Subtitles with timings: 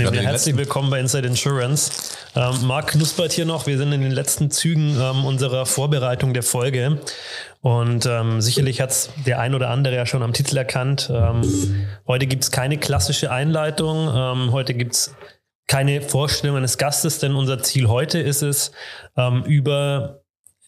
[0.00, 2.16] Ja, herzlich willkommen bei Inside Insurance.
[2.34, 3.66] Ähm, Marc knuspert hier noch.
[3.66, 7.00] Wir sind in den letzten Zügen ähm, unserer Vorbereitung der Folge.
[7.60, 11.10] Und ähm, sicherlich hat es der ein oder andere ja schon am Titel erkannt.
[11.12, 14.08] Ähm, heute gibt es keine klassische Einleitung.
[14.08, 15.14] Ähm, heute gibt es
[15.66, 18.72] keine Vorstellung eines Gastes, denn unser Ziel heute ist es,
[19.18, 20.19] ähm, über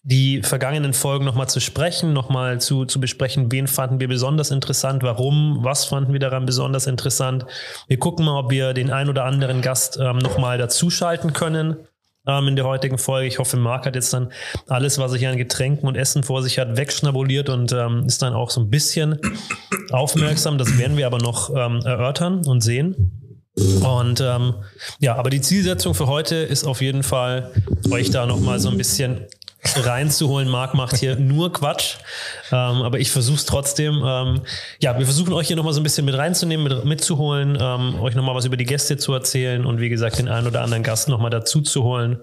[0.04, 5.02] die vergangenen Folgen nochmal zu sprechen, nochmal zu, zu besprechen, wen fanden wir besonders interessant,
[5.04, 7.46] warum, was fanden wir daran besonders interessant.
[7.86, 11.76] Wir gucken mal, ob wir den ein oder anderen Gast ähm, nochmal dazuschalten können
[12.26, 13.28] ähm, in der heutigen Folge.
[13.28, 14.32] Ich hoffe, Marc hat jetzt dann
[14.66, 18.22] alles, was er hier an Getränken und Essen vor sich hat, wegschnabuliert und ähm, ist
[18.22, 19.20] dann auch so ein bisschen
[19.92, 20.58] aufmerksam.
[20.58, 23.18] Das werden wir aber noch ähm, erörtern und sehen.
[23.54, 24.54] Und ähm,
[24.98, 27.52] ja, aber die Zielsetzung für heute ist auf jeden Fall,
[27.90, 29.26] euch da nochmal so ein bisschen
[29.76, 30.48] reinzuholen.
[30.48, 31.96] Marc macht hier nur Quatsch,
[32.50, 34.02] ähm, aber ich versuche es trotzdem.
[34.04, 34.42] Ähm,
[34.80, 38.14] ja, wir versuchen euch hier nochmal so ein bisschen mit reinzunehmen, mit, mitzuholen, ähm, euch
[38.14, 41.08] nochmal was über die Gäste zu erzählen und wie gesagt den einen oder anderen Gast
[41.08, 42.22] nochmal dazu zu holen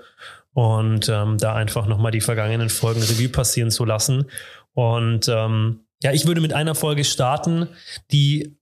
[0.53, 4.25] und ähm, da einfach nochmal die vergangenen Folgen Revue passieren zu lassen.
[4.73, 7.67] Und ähm, ja, ich würde mit einer Folge starten,
[8.11, 8.57] die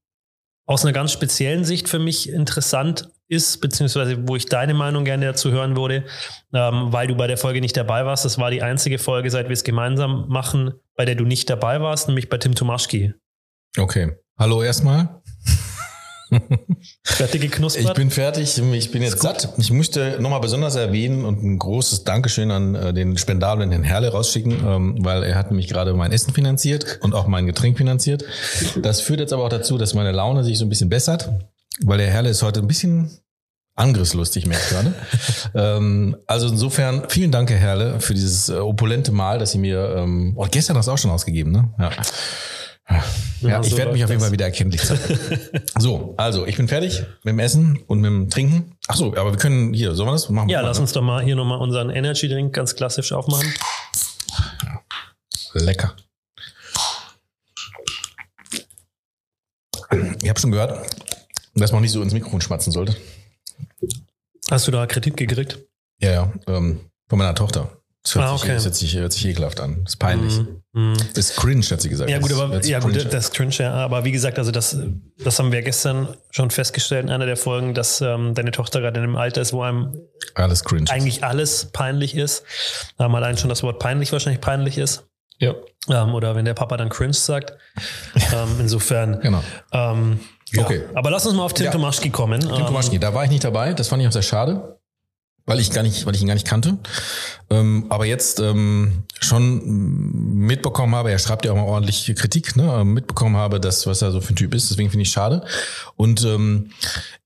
[0.66, 5.26] aus einer ganz speziellen Sicht für mich interessant ist, beziehungsweise wo ich deine Meinung gerne
[5.26, 6.06] dazu hören würde,
[6.54, 8.26] ähm, weil du bei der Folge nicht dabei warst.
[8.26, 11.82] Das war die einzige Folge, seit wir es gemeinsam machen, bei der du nicht dabei
[11.82, 13.14] warst, nämlich bei Tim Tomaschki.
[13.78, 14.14] Okay.
[14.38, 15.22] Hallo erstmal.
[17.04, 17.86] Fertig geknuspert?
[17.86, 18.58] Ich bin fertig.
[18.58, 19.54] Ich bin jetzt satt.
[19.58, 24.10] Ich möchte nochmal besonders erwähnen und ein großes Dankeschön an äh, den spendablen Herrn Herle
[24.10, 28.26] rausschicken, ähm, weil er hat nämlich gerade mein Essen finanziert und auch mein Getränk finanziert.
[28.82, 31.32] Das führt jetzt aber auch dazu, dass meine Laune sich so ein bisschen bessert.
[31.84, 33.12] Weil der Herle ist heute ein bisschen
[33.76, 34.94] angriffslustig, merke ich gerade.
[35.78, 39.96] ähm, also insofern, vielen Dank, Herr Herle, für dieses äh, opulente Mal, dass Sie mir,
[39.96, 41.74] ähm, oh, gestern hast du auch schon ausgegeben, ne?
[41.80, 41.92] Ja.
[43.42, 45.20] Ja, ich werde mich auf jeden Fall wieder erkenntlich zeigen.
[45.78, 48.78] so, also ich bin fertig mit dem Essen und mit dem Trinken.
[48.88, 50.50] Ach so, aber wir können hier, sollen wir das machen?
[50.50, 53.54] Ja, lass uns doch mal hier nochmal unseren Energy Drink ganz klassisch aufmachen.
[55.54, 55.96] Lecker.
[60.22, 60.88] Ich habe schon gehört,
[61.58, 62.96] dass man nicht so ins Mikrofon schmatzen sollte.
[64.50, 65.60] Hast du da Kritik gekriegt?
[66.00, 66.80] Ja, ja, ähm,
[67.10, 67.70] von meiner Tochter.
[68.04, 68.46] Das hört, ah, okay.
[68.46, 69.84] sich, das hört, sich, hört sich ekelhaft an.
[69.84, 70.40] Das ist peinlich.
[70.72, 72.10] Mm, Das ist cringe, hat sie gesagt.
[72.10, 73.74] Ja, gut, aber, ja, gut, das ist cringe, ja.
[73.74, 74.78] Aber wie gesagt, also das,
[75.22, 78.98] das haben wir gestern schon festgestellt in einer der Folgen, dass ähm, deine Tochter gerade
[79.00, 80.00] in einem Alter ist, wo einem
[80.36, 82.44] alles cringe eigentlich alles peinlich ist.
[82.98, 85.04] Ähm, allein schon das Wort peinlich wahrscheinlich peinlich ist.
[85.40, 85.56] Ja.
[85.90, 87.54] Ähm, oder wenn der Papa dann cringe sagt.
[88.34, 89.20] Ähm, insofern.
[89.20, 89.44] genau.
[90.58, 90.66] Ähm, ja.
[90.66, 90.84] Okay.
[90.94, 91.72] Aber lass uns mal auf Tim ja.
[91.72, 92.40] Tomaschki kommen.
[92.42, 93.74] Tim Tomaschki, da war ich nicht dabei.
[93.74, 94.80] Das fand ich auch sehr schade,
[95.46, 96.78] weil ich gar nicht, weil ich ihn gar nicht kannte.
[97.50, 102.72] Ähm, aber jetzt ähm, schon mitbekommen habe, er schreibt ja auch mal ordentlich Kritik, ne?
[102.82, 104.70] Ähm, mitbekommen habe, dass was er so für ein Typ ist.
[104.70, 105.46] Deswegen finde ich schade.
[105.96, 106.72] Und ähm,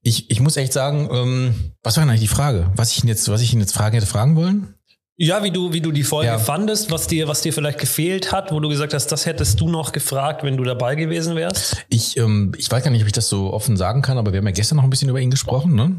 [0.02, 2.70] ich, ich muss echt sagen, ähm, was war denn eigentlich die Frage?
[2.76, 4.74] Was ich ihn jetzt, was ich ihn jetzt fragen hätte fragen wollen?
[5.18, 6.38] Ja, wie du, wie du die Folge ja.
[6.38, 9.68] fandest, was dir, was dir vielleicht gefehlt hat, wo du gesagt hast, das hättest du
[9.68, 11.84] noch gefragt, wenn du dabei gewesen wärst?
[11.90, 14.38] Ich, ähm, ich weiß gar nicht, ob ich das so offen sagen kann, aber wir
[14.38, 15.98] haben ja gestern noch ein bisschen über ihn gesprochen, ne?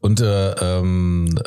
[0.00, 1.38] Und äh, ähm,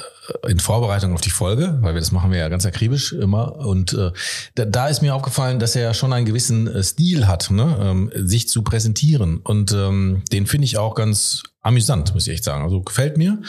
[0.48, 3.58] in Vorbereitung auf die Folge, weil wir das machen wir ja ganz akribisch immer.
[3.58, 4.12] Und äh,
[4.56, 7.78] da, da ist mir aufgefallen, dass er schon einen gewissen äh, Stil hat, ne?
[7.82, 9.38] ähm, sich zu präsentieren.
[9.38, 12.64] Und ähm, den finde ich auch ganz amüsant, muss ich echt sagen.
[12.64, 13.42] Also gefällt mir.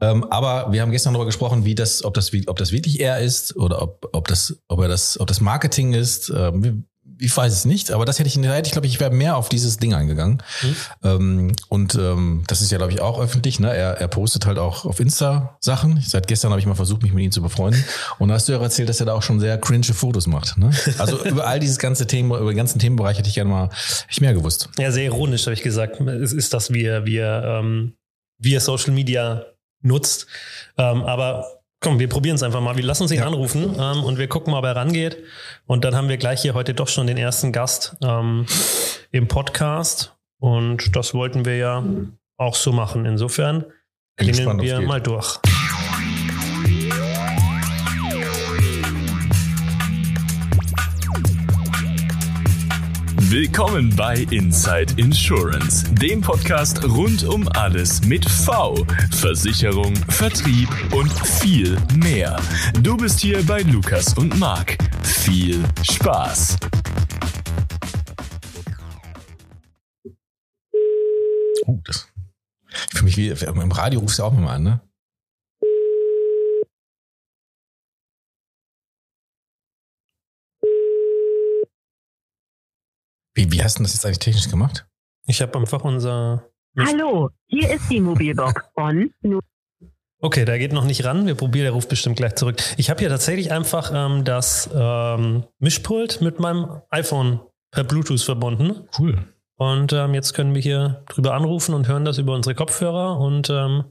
[0.00, 3.20] Ähm, aber wir haben gestern darüber gesprochen, wie das, ob das, ob das wirklich er
[3.20, 6.30] ist oder ob, ob das, ob er das, ob das Marketing ist.
[6.34, 6.84] Ähm,
[7.24, 9.48] ich weiß es nicht, aber das hätte ich, hätte ich glaube ich, wäre mehr auf
[9.48, 10.42] dieses Ding eingegangen.
[10.62, 10.76] Mhm.
[11.02, 13.60] Ähm, und ähm, das ist ja, glaube ich, auch öffentlich.
[13.60, 13.74] Ne?
[13.74, 16.00] Er, er postet halt auch auf Insta Sachen.
[16.06, 17.82] Seit gestern habe ich mal versucht, mich mit ihm zu befreunden.
[18.18, 20.58] Und da hast du ja erzählt, dass er da auch schon sehr cringe Fotos macht.
[20.58, 20.70] Ne?
[20.98, 23.70] Also über all dieses ganze Thema, über den ganzen Themenbereich hätte ich gerne mal
[24.08, 24.68] ich mehr gewusst.
[24.78, 26.00] Ja, sehr ironisch, habe ich gesagt.
[26.00, 27.04] Es ist das, wie er,
[27.44, 27.94] ähm,
[28.38, 29.46] wie er Social Media
[29.82, 30.26] nutzt.
[30.76, 32.78] Ähm, aber Komm, wir probieren es einfach mal.
[32.78, 33.26] Wir lassen uns ihn ja.
[33.26, 35.18] anrufen ähm, und wir gucken mal, ob er rangeht.
[35.66, 38.46] Und dann haben wir gleich hier heute doch schon den ersten Gast ähm,
[39.10, 40.16] im Podcast.
[40.40, 41.84] Und das wollten wir ja
[42.38, 43.04] auch so machen.
[43.04, 43.66] Insofern
[44.16, 45.40] klingen wir mal durch.
[53.34, 58.76] Willkommen bei Inside Insurance, dem Podcast rund um alles mit V,
[59.10, 62.40] Versicherung, Vertrieb und viel mehr.
[62.80, 64.78] Du bist hier bei Lukas und Marc.
[65.02, 66.58] Viel Spaß!
[71.66, 72.06] Oh, das.
[72.94, 74.80] Für mich wie im Radio rufst du auch mal an, ne?
[83.34, 84.86] Wie, wie hast du das jetzt eigentlich technisch gemacht?
[85.26, 86.48] Ich habe einfach unser
[86.78, 89.10] Hallo, hier ist die Mobilbox von
[90.20, 91.26] Okay, der geht noch nicht ran.
[91.26, 92.62] Wir probieren, der ruft bestimmt gleich zurück.
[92.76, 97.40] Ich habe hier tatsächlich einfach ähm, das ähm, Mischpult mit meinem iPhone
[97.70, 98.88] per Bluetooth verbunden.
[98.98, 99.18] Cool.
[99.56, 103.50] Und ähm, jetzt können wir hier drüber anrufen und hören das über unsere Kopfhörer und
[103.50, 103.84] ähm,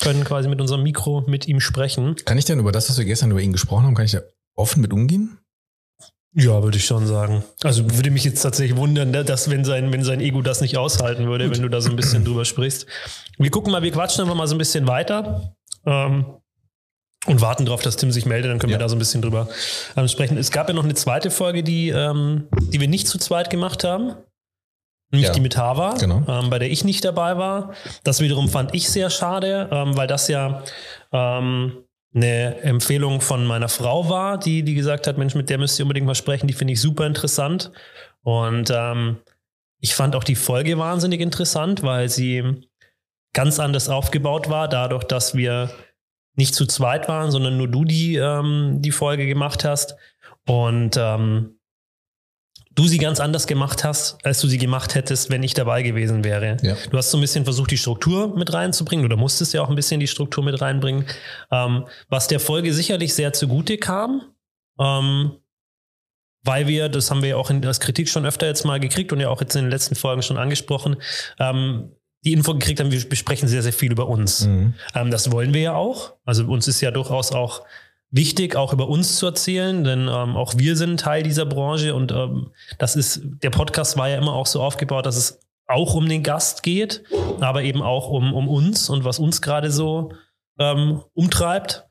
[0.00, 2.16] können quasi mit unserem Mikro mit ihm sprechen.
[2.24, 4.20] Kann ich denn über das, was wir gestern über ihn gesprochen haben, kann ich da
[4.54, 5.38] offen mit umgehen?
[6.34, 7.42] Ja, würde ich schon sagen.
[7.64, 10.76] Also würde mich jetzt tatsächlich wundern, ne, dass wenn sein, wenn sein Ego das nicht
[10.76, 12.86] aushalten würde, wenn du da so ein bisschen drüber sprichst.
[13.38, 15.54] Wir gucken mal, wir quatschen einfach mal so ein bisschen weiter
[15.86, 16.26] ähm,
[17.26, 18.78] und warten darauf, dass Tim sich meldet, dann können Ja.
[18.78, 19.48] wir da so ein bisschen drüber
[19.96, 20.36] ähm, sprechen.
[20.36, 23.82] Es gab ja noch eine zweite Folge, die, ähm, die wir nicht zu zweit gemacht
[23.82, 24.14] haben.
[25.10, 25.32] Nämlich Ja.
[25.34, 26.22] die mit Hava, Genau.
[26.28, 27.72] ähm, bei der ich nicht dabei war.
[28.04, 30.62] Das wiederum fand ich sehr schade, ähm, weil das ja
[31.12, 31.72] ähm,
[32.14, 35.84] eine Empfehlung von meiner Frau war, die, die gesagt hat, Mensch, mit der müsst ihr
[35.84, 37.70] unbedingt mal sprechen, die finde ich super interessant.
[38.22, 39.18] Und ähm,
[39.80, 42.62] ich fand auch die Folge wahnsinnig interessant, weil sie
[43.34, 45.70] ganz anders aufgebaut war, dadurch, dass wir
[46.34, 49.96] nicht zu zweit waren, sondern nur du die, ähm, die Folge gemacht hast.
[50.46, 51.57] Und ähm,
[52.78, 56.22] du sie ganz anders gemacht hast, als du sie gemacht hättest, wenn ich dabei gewesen
[56.22, 56.58] wäre.
[56.62, 56.76] Ja.
[56.90, 59.74] Du hast so ein bisschen versucht, die Struktur mit reinzubringen oder musstest ja auch ein
[59.74, 61.04] bisschen die Struktur mit reinbringen,
[61.50, 64.22] ähm, was der Folge sicherlich sehr zugute kam,
[64.78, 65.32] ähm,
[66.44, 69.12] weil wir, das haben wir ja auch in als Kritik schon öfter jetzt mal gekriegt
[69.12, 70.96] und ja auch jetzt in den letzten Folgen schon angesprochen,
[71.40, 71.90] ähm,
[72.24, 74.46] die Info gekriegt haben, wir besprechen sehr, sehr viel über uns.
[74.46, 74.74] Mhm.
[74.94, 76.14] Ähm, das wollen wir ja auch.
[76.24, 77.64] Also uns ist ja durchaus auch
[78.10, 82.12] wichtig, auch über uns zu erzählen, denn ähm, auch wir sind Teil dieser Branche und
[82.12, 86.08] ähm, das ist, der Podcast war ja immer auch so aufgebaut, dass es auch um
[86.08, 87.04] den Gast geht,
[87.40, 90.12] aber eben auch um, um uns und was uns gerade so
[90.58, 91.84] ähm, umtreibt.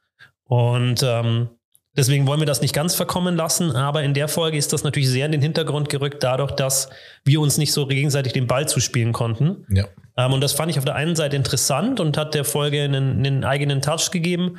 [0.45, 1.49] Und ähm,
[1.95, 5.09] deswegen wollen wir das nicht ganz verkommen lassen, aber in der Folge ist das natürlich
[5.09, 6.89] sehr in den Hintergrund gerückt, dadurch, dass
[7.23, 9.65] wir uns nicht so gegenseitig den Ball zuspielen konnten.
[9.69, 9.85] Ja.
[10.17, 13.19] Ähm, und das fand ich auf der einen Seite interessant und hat der Folge einen,
[13.19, 14.57] einen eigenen Touch gegeben.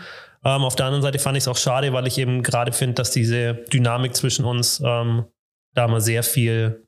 [0.48, 2.94] Ähm, auf der anderen Seite fand ich es auch schade, weil ich eben gerade finde,
[2.94, 5.26] dass diese Dynamik zwischen uns ähm,
[5.74, 6.86] da mal sehr viel,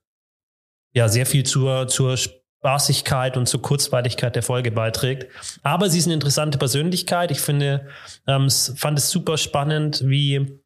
[0.95, 5.31] ja, sehr viel zur, zur Spaßigkeit und zur Kurzweiligkeit der Folge beiträgt.
[5.62, 7.31] Aber sie ist eine interessante Persönlichkeit.
[7.31, 7.87] Ich finde,
[8.27, 10.59] ähm, fand es super spannend, wie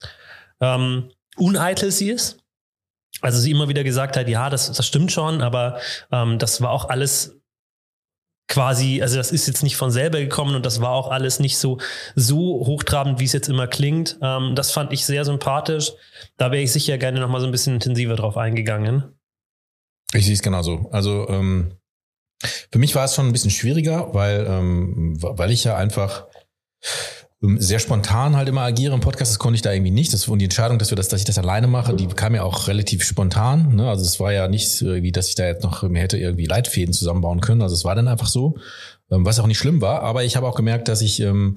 [0.61, 2.38] ähm, uneitel sie ist.
[3.23, 5.81] Also sie immer wieder gesagt hat, ja, das, das stimmt schon, aber
[6.12, 7.41] ähm, das war auch alles
[8.49, 11.56] quasi, also das ist jetzt nicht von selber gekommen und das war auch alles nicht
[11.58, 11.79] so,
[12.14, 12.37] so
[12.67, 14.19] hochtrabend, wie es jetzt immer klingt.
[14.23, 15.93] Ähm, das fand ich sehr sympathisch.
[16.37, 19.05] Da wäre ich sicher gerne noch mal so ein bisschen intensiver drauf eingegangen.
[20.12, 20.88] Ich sehe es genauso.
[20.93, 21.79] Also ähm,
[22.70, 26.26] für mich war es schon ein bisschen schwieriger, weil, ähm, weil ich ja einfach
[27.58, 29.32] sehr spontan halt immer agiere im Podcast.
[29.32, 30.12] Das konnte ich da irgendwie nicht.
[30.12, 32.43] Das und die Entscheidung, dass wir das, dass ich das alleine mache, die kam ja
[32.43, 33.76] auch relativ spontan.
[33.76, 33.88] Ne?
[33.88, 36.93] Also es war ja nicht irgendwie, dass ich da jetzt noch mir hätte irgendwie Leitfäden
[36.93, 37.62] zusammenbauen können.
[37.62, 38.56] Also es war dann einfach so,
[39.11, 40.02] ähm, was auch nicht schlimm war.
[40.02, 41.56] Aber ich habe auch gemerkt, dass ich ähm,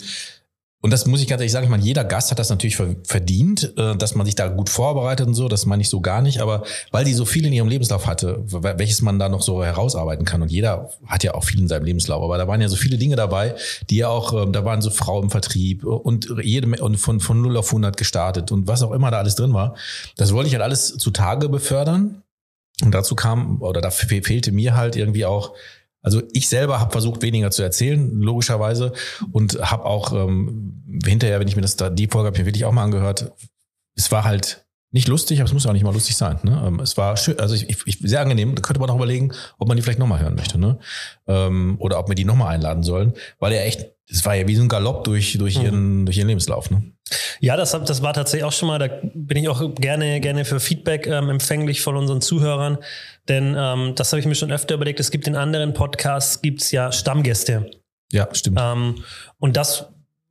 [0.81, 2.95] und das muss ich ganz ehrlich sagen, ich meine, jeder Gast hat das natürlich ver-
[3.03, 6.21] verdient, äh, dass man sich da gut vorbereitet und so, das meine ich so gar
[6.21, 9.63] nicht, aber weil die so viel in ihrem Lebenslauf hatte, welches man da noch so
[9.63, 12.69] herausarbeiten kann und jeder hat ja auch viel in seinem Lebenslauf, aber da waren ja
[12.69, 13.55] so viele Dinge dabei,
[13.89, 17.41] die ja auch, ähm, da waren so Frau im Vertrieb und jede und von, von
[17.41, 19.75] 0 auf 100 gestartet und was auch immer da alles drin war,
[20.15, 22.23] das wollte ich halt alles zutage befördern.
[22.83, 25.53] Und dazu kam, oder da fe- fehlte mir halt irgendwie auch,
[26.07, 28.93] also ich selber habe versucht, weniger zu erzählen, logischerweise,
[29.33, 32.45] und habe auch ähm, hinterher, wenn ich mir das da, die Folge habe ich mir
[32.45, 33.33] wirklich auch mal angehört,
[33.93, 36.39] es war halt nicht lustig, aber es muss auch nicht mal lustig sein.
[36.43, 36.63] Ne?
[36.65, 38.55] Ähm, Es war schön, also ich, ich, sehr angenehm.
[38.55, 40.79] Da könnte man auch überlegen, ob man die vielleicht nochmal hören möchte, ne?
[41.27, 44.55] Ähm, oder ob wir die nochmal einladen sollen, weil er echt, es war ja wie
[44.55, 46.71] so ein Galopp durch durch ihren durch ihren Lebenslauf.
[46.71, 46.93] Ne?
[47.41, 50.61] Ja, das, das war tatsächlich auch schon mal, da bin ich auch gerne, gerne für
[50.61, 52.77] Feedback ähm, empfänglich von unseren Zuhörern.
[53.27, 54.99] Denn ähm, das habe ich mir schon öfter überlegt.
[54.99, 57.69] Es gibt in anderen Podcasts gibt's ja Stammgäste.
[58.11, 58.59] Ja, stimmt.
[58.61, 59.03] Ähm,
[59.39, 59.87] und das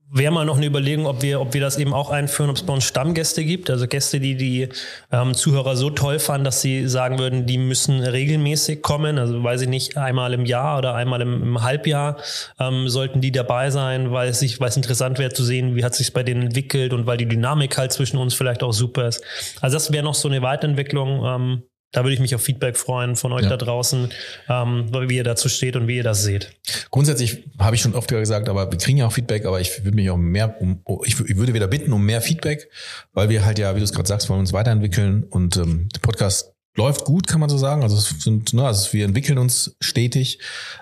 [0.09, 2.62] wäre mal noch eine Überlegung, ob wir, ob wir das eben auch einführen, ob es
[2.62, 3.71] bei uns Stammgäste gibt.
[3.71, 4.69] Also Gäste, die die
[5.11, 9.19] ähm, Zuhörer so toll fanden, dass sie sagen würden, die müssen regelmäßig kommen.
[9.19, 12.19] Also weiß ich nicht, einmal im Jahr oder einmal im, im Halbjahr
[12.61, 15.85] ähm, sollten die dabei sein, weil es sich, weil es interessant wäre zu sehen, wie
[15.85, 19.09] hat sich bei denen entwickelt und weil die Dynamik halt zwischen uns vielleicht auch super
[19.09, 19.23] ist.
[19.61, 21.25] Also das wäre noch so eine Weiterentwicklung.
[21.25, 21.62] Ähm,
[21.93, 23.50] da würde ich mich auf Feedback freuen von euch Ja.
[23.50, 24.11] da draußen,
[24.49, 26.52] ähm, wie ihr dazu steht und wie ihr das seht.
[26.90, 29.97] Grundsätzlich habe ich schon oft gesagt, aber wir kriegen ja auch Feedback, aber ich würde
[29.97, 32.69] mich auch mehr um, ich, ich würde wieder bitten um mehr Feedback,
[33.12, 36.00] weil wir halt ja, wie du es gerade sagst, wollen uns weiterentwickeln und ähm, der
[36.00, 37.83] Podcast läuft gut, kann man so sagen.
[37.83, 40.40] Also es sind, ne, also wir entwickeln uns stetig,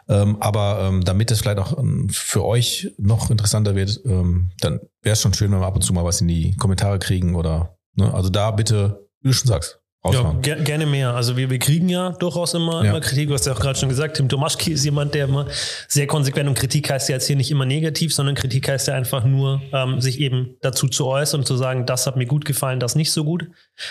[0.09, 4.81] ähm, aber ähm, damit es vielleicht auch ähm, für euch noch interessanter wird, ähm, dann
[5.03, 7.37] wäre es schon schön, wenn wir ab und zu mal was in die Kommentare kriegen
[7.37, 10.43] oder ne, also da bitte, wie du schon sagst, Ja, raushauen.
[10.43, 11.15] ger gerne mehr.
[11.15, 12.91] Also wir, wir kriegen ja durchaus immer, Ja.
[12.91, 13.29] immer Kritik.
[13.29, 15.47] Du hast ja auch gerade schon gesagt, Tim Tomaschki ist jemand, der immer
[15.89, 18.95] sehr konsequent und Kritik heißt ja jetzt hier nicht immer negativ, sondern Kritik heißt ja
[18.95, 22.45] einfach nur, ähm, sich eben dazu zu äußern und zu sagen, das hat mir gut
[22.45, 23.47] gefallen, das nicht so gut.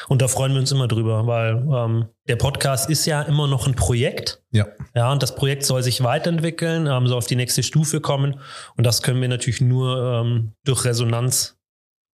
[0.08, 3.65] Und da freuen wir uns immer drüber, weil ähm, der Podcast ist ja immer noch
[3.65, 4.41] ein Projekt.
[4.51, 4.67] Ja.
[4.96, 8.39] Ja, und das Projekt soll sich weiterentwickeln, ähm, soll auf die nächste Stufe kommen.
[8.77, 11.58] Und das können wir natürlich nur ähm, durch Resonanz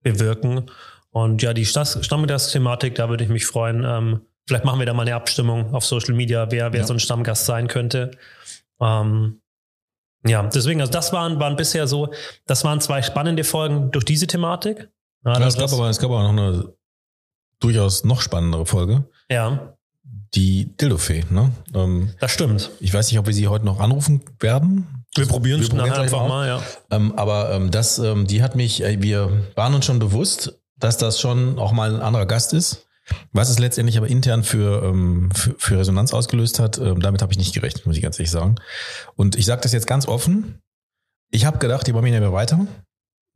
[0.03, 0.71] bewirken.
[1.11, 3.83] Und ja, die Stammgast-Thematik, da würde ich mich freuen.
[3.85, 6.85] Ähm, vielleicht machen wir da mal eine Abstimmung auf Social Media, wer, wer Ja.
[6.87, 8.11] so ein Stammgast sein könnte.
[8.79, 9.41] Ähm,
[10.27, 12.13] ja, deswegen, also das waren, waren bisher so,
[12.45, 14.89] das waren zwei spannende Folgen durch diese Thematik.
[15.25, 16.73] Ja, Ja, es, gab aber, es gab aber noch eine
[17.59, 19.05] durchaus noch spannendere Folge.
[19.29, 19.73] ja,
[20.35, 21.25] Die Dildofee.
[21.29, 21.51] Ne?
[21.73, 22.69] Ähm, das stimmt.
[22.79, 25.05] ich weiß nicht, ob wir sie heute noch anrufen werden.
[25.15, 26.27] Wir probieren es nachher einfach mal.
[26.27, 26.63] mal, ja.
[26.91, 30.97] Ähm, aber ähm, das, ähm, die hat mich, äh, wir waren uns schon bewusst, dass
[30.97, 32.87] das schon auch mal ein anderer Gast ist.
[33.33, 37.31] Was es letztendlich aber intern für, ähm, für, für Resonanz ausgelöst hat, ähm, damit habe
[37.31, 38.55] ich nicht gerechnet, muss ich ganz ehrlich sagen.
[39.15, 40.61] Und ich sage das jetzt ganz offen.
[41.31, 42.67] Ich habe gedacht, die Barmenia wäre weiter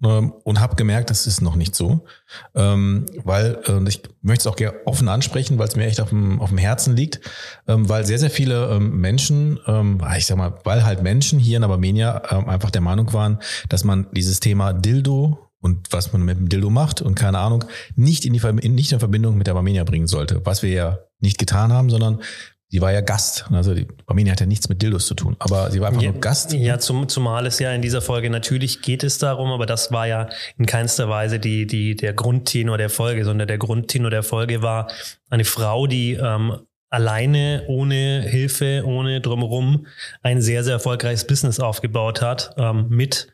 [0.03, 2.05] ähm, und habe gemerkt, das ist noch nicht so.
[2.53, 6.49] Weil, ich möchte es auch gerne offen ansprechen, weil es mir echt auf dem, auf
[6.49, 7.21] dem Herzen liegt,
[7.65, 12.17] weil sehr, sehr viele Menschen, ähm, ich sag mal, weil halt Menschen hier in Armenia
[12.17, 16.69] einfach der Meinung waren, dass man dieses Thema Dildo und was man mit dem Dildo
[16.69, 17.65] macht und keine Ahnung,
[17.95, 20.41] nicht in die nicht in Verbindung mit der Barmenia bringen sollte.
[20.43, 22.21] Was wir ja nicht getan haben, sondern
[22.67, 23.45] sie war ja Gast.
[23.51, 26.11] Also die Barmenia hat ja nichts mit Dildos zu tun, aber sie war einfach Ja,
[26.11, 26.51] nur Gast.
[26.51, 30.05] Ja, zum, zumal es ja in dieser Folge natürlich geht es darum, aber das war
[30.05, 30.27] ja
[30.57, 34.91] in keinster Weise die, die, der Grundtenor der Folge, sondern der Grundtenor der Folge war
[35.29, 36.57] eine Frau, die ähm,
[36.89, 39.87] alleine, ohne Hilfe, ohne drumherum
[40.21, 43.32] ein sehr, sehr erfolgreiches Business aufgebaut hat ähm, mit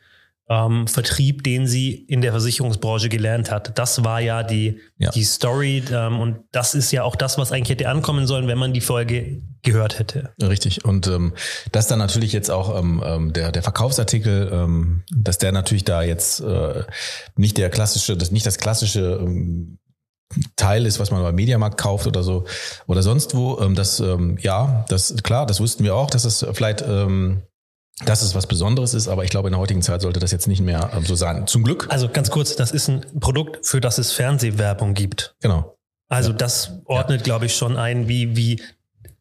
[0.50, 3.78] ähm, Vertrieb, den sie in der Versicherungsbranche gelernt hat.
[3.78, 5.12] Das war ja die, Ja.
[5.12, 8.58] die Story ähm, und das ist ja auch das, was eigentlich hätte ankommen sollen, wenn
[8.58, 10.32] man die Folge gehört hätte.
[10.42, 10.84] Richtig.
[10.86, 11.34] Und ähm,
[11.72, 16.02] dass dann natürlich jetzt auch ähm, ähm, der, der Verkaufsartikel, ähm, dass der natürlich da
[16.02, 16.84] jetzt äh,
[17.36, 19.78] nicht der klassische, das nicht das klassische ähm,
[20.56, 22.46] Teil ist, was man beim Mediamarkt kauft oder so
[22.88, 23.60] oder sonst wo.
[23.60, 27.44] Ähm, das ähm, ja, das klar, das wussten wir auch, dass es vielleicht ähm,
[28.06, 30.48] dass es was Besonderes ist, aber ich glaube, in der heutigen Zeit sollte das jetzt
[30.48, 31.48] nicht mehr ähm, so sein.
[31.48, 31.88] Zum Glück.
[31.90, 35.36] Also ganz kurz, das ist ein Produkt, für das es Fernsehwerbung gibt.
[35.42, 35.76] Genau.
[36.08, 38.62] Also das ordnet, glaube ich, schon ein, wie, wie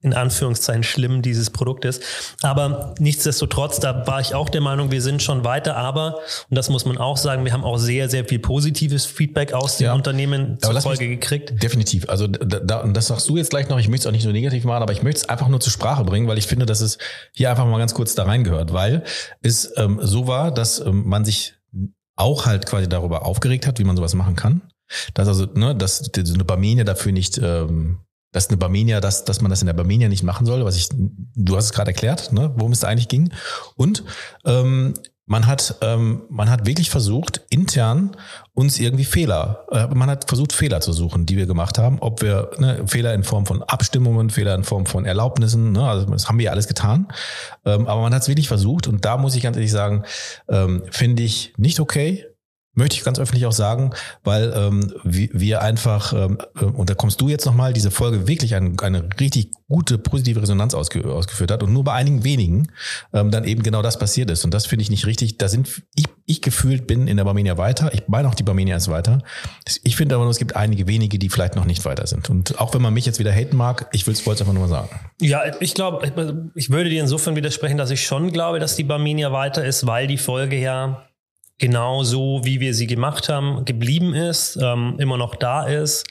[0.01, 2.03] in Anführungszeichen schlimm dieses Produkt ist.
[2.43, 5.77] Aber nichtsdestotrotz, da war ich auch der Meinung, wir sind schon weiter.
[5.77, 9.53] Aber, und das muss man auch sagen, wir haben auch sehr, sehr viel positives Feedback
[9.53, 9.95] aus den Ja.
[9.95, 11.63] Unternehmen zur Folge gekriegt.
[11.63, 12.09] Definitiv.
[12.09, 13.79] Also da, da, und das sagst du jetzt gleich noch.
[13.79, 15.73] Ich möchte es auch nicht so negativ machen, aber ich möchte es einfach nur zur
[15.73, 16.99] Sprache bringen, weil ich finde, dass es
[17.35, 19.03] hier einfach mal ganz kurz da reingehört, weil
[19.43, 21.55] es ähm, so war, dass ähm, man sich
[22.17, 24.63] auch halt quasi darüber aufgeregt hat, wie man sowas machen kann.
[25.15, 27.99] Dass also, ne, dass eine Barmenia dafür nicht, ähm,
[28.33, 30.89] dass eine Barmenia, dass, dass man das in der Barmenia nicht machen soll, was ich,
[30.93, 33.33] du hast es gerade erklärt, ne, worum es da eigentlich ging.
[33.77, 34.05] Und
[34.45, 34.95] ähm,
[35.29, 38.17] man hat, ähm, man hat wirklich versucht, intern
[38.55, 41.99] uns irgendwie Fehler, äh, man hat versucht, Fehler zu suchen, die wir gemacht haben.
[42.01, 46.07] Ob wir ne, Fehler in Form von Abstimmungen, Fehler in Form von Erlaubnissen, ne, also
[46.07, 47.09] das haben wir ja alles getan.
[47.67, 50.05] Ähm, aber man hat es wirklich versucht und da muss ich ganz ehrlich sagen,
[50.49, 52.25] ähm, finde ich nicht okay.
[52.75, 53.91] Möchte ich ganz öffentlich auch sagen,
[54.23, 58.55] weil ähm, wir, einfach, ähm, äh, und da kommst du jetzt nochmal, diese Folge wirklich
[58.55, 62.69] eine, eine richtig gute, positive Resonanz ausge, ausgeführt hat und nur bei einigen wenigen
[63.13, 64.45] ähm, dann eben genau das passiert ist.
[64.45, 65.39] Und das finde ich nicht richtig.
[65.39, 67.93] Da sind, ich, ich gefühlt bin in der Barmenia weiter.
[67.93, 69.23] Ich meine auch, die Barmenia ist weiter.
[69.83, 72.31] Ich finde aber nur, es gibt einige wenige, die vielleicht noch nicht weiter sind.
[72.31, 74.69] Und auch wenn man mich jetzt wieder haten mag, ich wollte es einfach nur mal
[74.69, 74.89] sagen.
[75.21, 76.07] Ja, ich glaube,
[76.55, 80.07] ich würde dir insofern widersprechen, dass ich schon glaube, dass die Barmenia weiter ist, weil
[80.07, 81.08] die Folge ja
[81.59, 86.07] genau so, wie wir sie gemacht haben, geblieben ist, ähm, immer noch da ist,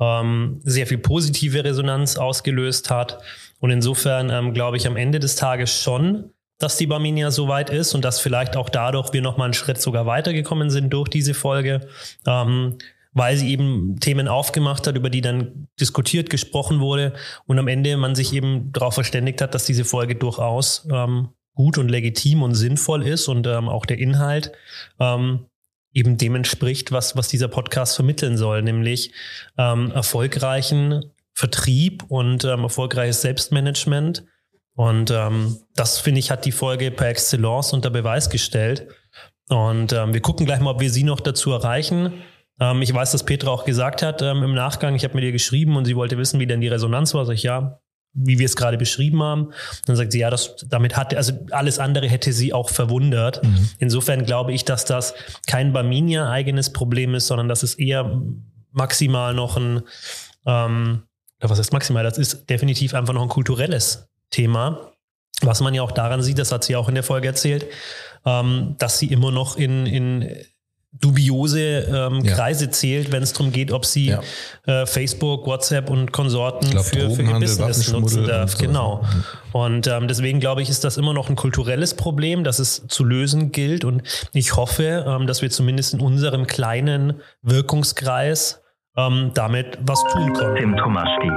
[0.00, 3.18] ähm, sehr viel positive Resonanz ausgelöst hat.
[3.60, 7.70] Und insofern ähm, glaube ich am Ende des Tages schon, dass die Barmenia so weit
[7.70, 11.34] ist und dass vielleicht auch dadurch wir nochmal einen Schritt sogar weitergekommen sind durch diese
[11.34, 11.88] Folge.
[12.26, 12.78] Ähm,
[13.14, 17.12] weil sie eben Themen aufgemacht hat, über die dann diskutiert, gesprochen wurde
[17.46, 21.78] und am Ende man sich eben darauf verständigt hat, dass diese Folge durchaus ähm, gut
[21.78, 24.52] und legitim und sinnvoll ist und ähm, auch der Inhalt
[24.98, 25.46] ähm,
[25.92, 29.12] eben dem entspricht, was, was dieser Podcast vermitteln soll, nämlich
[29.58, 34.24] ähm, erfolgreichen Vertrieb und ähm, erfolgreiches Selbstmanagement.
[34.74, 38.88] Und ähm, das, finde ich, hat die Folge per Excellence unter Beweis gestellt.
[39.48, 42.22] Und ähm, wir gucken gleich mal, ob wir sie noch dazu erreichen.
[42.58, 45.32] Ähm, ich weiß, dass Petra auch gesagt hat ähm, im Nachgang, ich habe mit ihr
[45.32, 47.26] geschrieben und sie wollte wissen, wie denn die Resonanz war.
[47.26, 47.81] Sag ich, ja,
[48.14, 49.52] wie wir es gerade beschrieben haben.
[49.86, 53.40] Dann sagt sie, ja, das, damit hat, also alles andere hätte sie auch verwundert.
[53.78, 55.14] Insofern glaube ich, dass das
[55.46, 58.20] kein Barminia-eigenes Problem ist, sondern dass es eher
[58.70, 59.82] maximal noch ein,
[60.46, 61.02] ähm,
[61.40, 64.92] was heißt maximal, das ist definitiv einfach noch ein kulturelles Thema,
[65.40, 67.66] was man ja auch daran sieht, das hat sie auch in der Folge erzählt,
[68.24, 70.36] ähm, dass sie immer noch in, in
[70.92, 72.34] dubiose ähm, Ja.
[72.34, 74.20] Kreise zählt, wenn es darum geht, ob sie Ja.
[74.66, 78.52] äh, Facebook, WhatsApp und Konsorten glaub, für, für ihr Business nutzen darf.
[78.52, 78.66] und so.
[78.66, 79.04] Genau.
[79.52, 83.04] Und ähm, deswegen glaube ich, ist das immer noch ein kulturelles Problem, das es zu
[83.04, 83.84] lösen gilt.
[83.84, 88.60] Und ich hoffe, ähm, dass wir zumindest in unserem kleinen Wirkungskreis
[88.96, 90.56] ähm, damit was tun können.
[90.56, 91.30] Tim Tomaschki.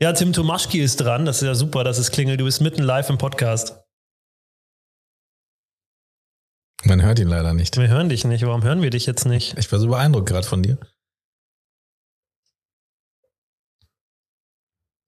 [0.00, 1.24] Ja, Tim Tomaschki ist dran.
[1.24, 2.40] Das ist ja super, dass es klingelt.
[2.40, 3.76] Du bist mitten live im Podcast.
[6.84, 7.76] Man hört ihn leider nicht.
[7.76, 8.46] Wir hören dich nicht.
[8.46, 9.58] Warum hören wir dich jetzt nicht?
[9.58, 10.78] Ich war so beeindruckt gerade von dir.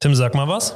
[0.00, 0.74] Tim, sag mal was.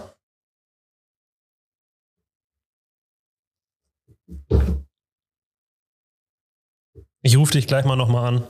[7.22, 8.46] Ich rufe dich gleich mal nochmal an.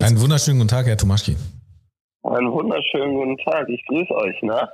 [0.00, 1.36] Einen wunderschönen guten Tag, Herr Tomaschki.
[2.24, 3.68] Einen wunderschönen guten Tag.
[3.68, 4.68] Ich grüße euch, ne?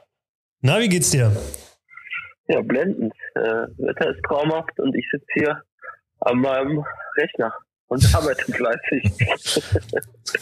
[0.63, 1.37] Na, wie geht's dir?
[2.49, 3.13] Ja, blendend.
[3.35, 5.63] Äh, Wetter ist traumhaft und ich sitze hier
[6.21, 6.85] an meinem
[7.17, 7.53] Rechner
[7.89, 9.13] und arbeite fleißig.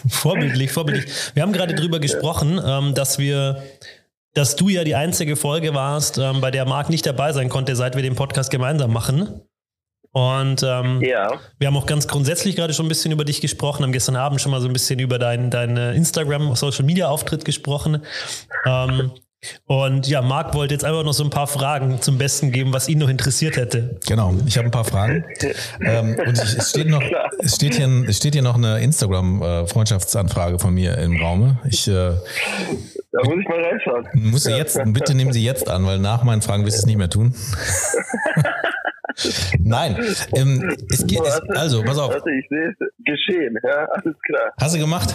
[0.09, 1.35] Vorbildlich, vorbildlich.
[1.35, 3.63] Wir haben gerade drüber gesprochen, ähm, dass wir,
[4.35, 7.77] dass du ja die einzige Folge warst, ähm, bei der Marc nicht dabei sein konnte,
[7.77, 9.43] seit wir den Podcast gemeinsam machen.
[10.13, 13.83] Und ähm, ja, wir haben auch ganz grundsätzlich gerade schon ein bisschen über dich gesprochen,
[13.83, 17.45] haben gestern Abend schon mal so ein bisschen über deinen dein Instagram, Social Media Auftritt
[17.45, 18.03] gesprochen.
[18.65, 19.13] Ähm,
[19.67, 22.89] und ja, Marc wollte jetzt einfach noch so ein paar Fragen zum Besten geben, was
[22.89, 23.99] ihn noch interessiert hätte.
[24.07, 25.25] Genau, ich habe ein paar Fragen.
[25.81, 27.03] ähm, und ich, es, steht noch,
[27.39, 31.61] es, steht hier, es steht hier noch eine Instagram-Freundschaftsanfrage von mir im Raume.
[31.69, 32.13] Ich äh,
[33.17, 34.09] da muss ich mal reinschauen.
[34.15, 36.87] muss sie jetzt, bitte nehmen Sie jetzt an, weil nach meinen Fragen wirst du es
[36.87, 37.35] nicht mehr tun.
[39.59, 39.97] Nein,
[40.35, 43.57] ähm, es geht, es, also, pass auf, Warte, ich sehe es geschehen.
[43.63, 44.53] Ja, alles klar.
[44.61, 45.15] hast du gemacht?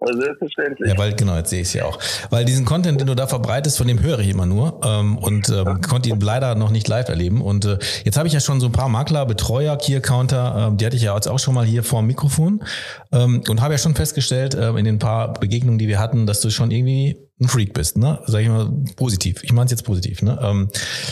[0.00, 0.90] Also selbstverständlich.
[0.90, 1.98] Ja, weil, genau, jetzt sehe ich es ja auch.
[2.30, 5.48] Weil diesen Content, den du da verbreitest, von dem höre ich immer nur ähm, und
[5.48, 7.40] ähm, konnte ihn leider noch nicht live erleben.
[7.40, 10.86] Und äh, jetzt habe ich ja schon so ein paar Makler, Betreuer, Key-Accounter, ähm, die
[10.86, 12.64] hatte ich ja jetzt auch schon mal hier vor dem Mikrofon
[13.12, 16.40] ähm, und habe ja schon festgestellt ähm, in den paar Begegnungen, die wir hatten, dass
[16.40, 18.20] du schon irgendwie ein Freak bist, ne?
[18.26, 19.42] Sag ich mal positiv.
[19.42, 20.38] Ich meine es jetzt positiv, ne?
[20.42, 20.68] Ähm,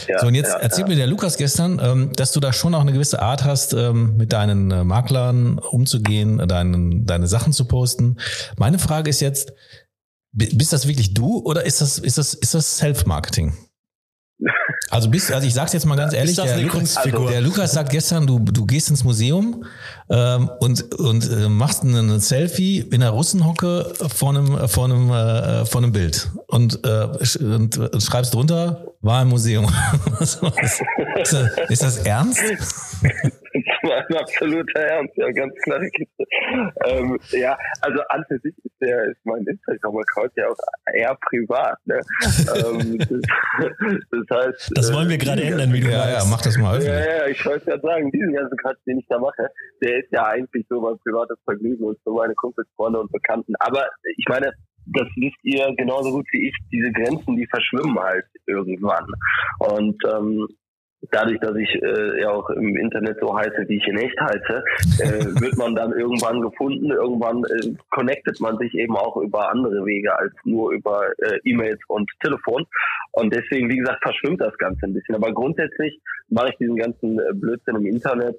[0.08, 0.94] Ja, so, und jetzt ja, erzählt ja.
[0.94, 4.16] mir der Lukas gestern, ähm, dass du da schon auch eine gewisse Art hast, ähm,
[4.16, 8.18] mit deinen äh, Maklern umzugehen, deinen, deine Sachen zu posten.
[8.58, 9.52] Meine Frage ist jetzt,
[10.32, 13.54] bi- bist das wirklich du oder ist das, ist das, ist das Self-Marketing?
[14.90, 17.31] Also bist, also ich sag's jetzt mal ganz ehrlich, das der, Lukas, Kunstfigur?
[17.31, 19.64] der Lukas sagt gestern, du, du gehst ins Museum
[20.11, 25.66] ähm, und, und äh, machst ein Selfie in einer Russenhocke vor einem, vor einem, äh,
[25.66, 27.09] vor einem Bild und, äh,
[27.40, 29.66] und, und schreibst drunter, war im Museum.
[30.20, 30.40] Ist,
[31.33, 32.40] das, ist das ernst?
[33.82, 36.24] Das war ein absoluter Ernst, ja, ganz klare Kiste.
[36.86, 40.56] Ähm, ja, also an für sich ist der ist mein Instagram-Account ja auch
[40.94, 41.78] eher privat.
[41.86, 42.00] Ne?
[42.56, 43.20] ähm, das,
[44.10, 44.70] das heißt.
[44.74, 47.16] Das wollen wir äh, gerade ändern, wie du Ja, ja, mach das mal Ja, öffentlich.
[47.18, 49.48] ja, ich wollte gerade sagen, diesen ganzen Quatsch, den ich da mache,
[49.82, 53.54] der ist ja eigentlich so mein privates Vergnügen und so meine Kumpels, Freunde und Bekannten.
[53.60, 54.52] Aber ich meine,
[54.94, 59.06] das wisst ihr genauso gut wie ich, diese Grenzen, die verschwimmen halt irgendwann.
[59.58, 60.46] Und ähm,
[61.11, 64.64] dadurch, dass ich äh, ja auch im Internet so heiße, wie ich in echt heiße,
[65.02, 66.90] äh, wird man dann irgendwann gefunden.
[66.90, 71.80] Irgendwann äh, connectet man sich eben auch über andere Wege als nur über äh, E-Mails
[71.88, 72.66] und Telefon.
[73.12, 75.14] Und deswegen, wie gesagt, verschwimmt das Ganze ein bisschen.
[75.14, 78.37] Aber grundsätzlich mache ich diesen ganzen äh, Blödsinn im Internet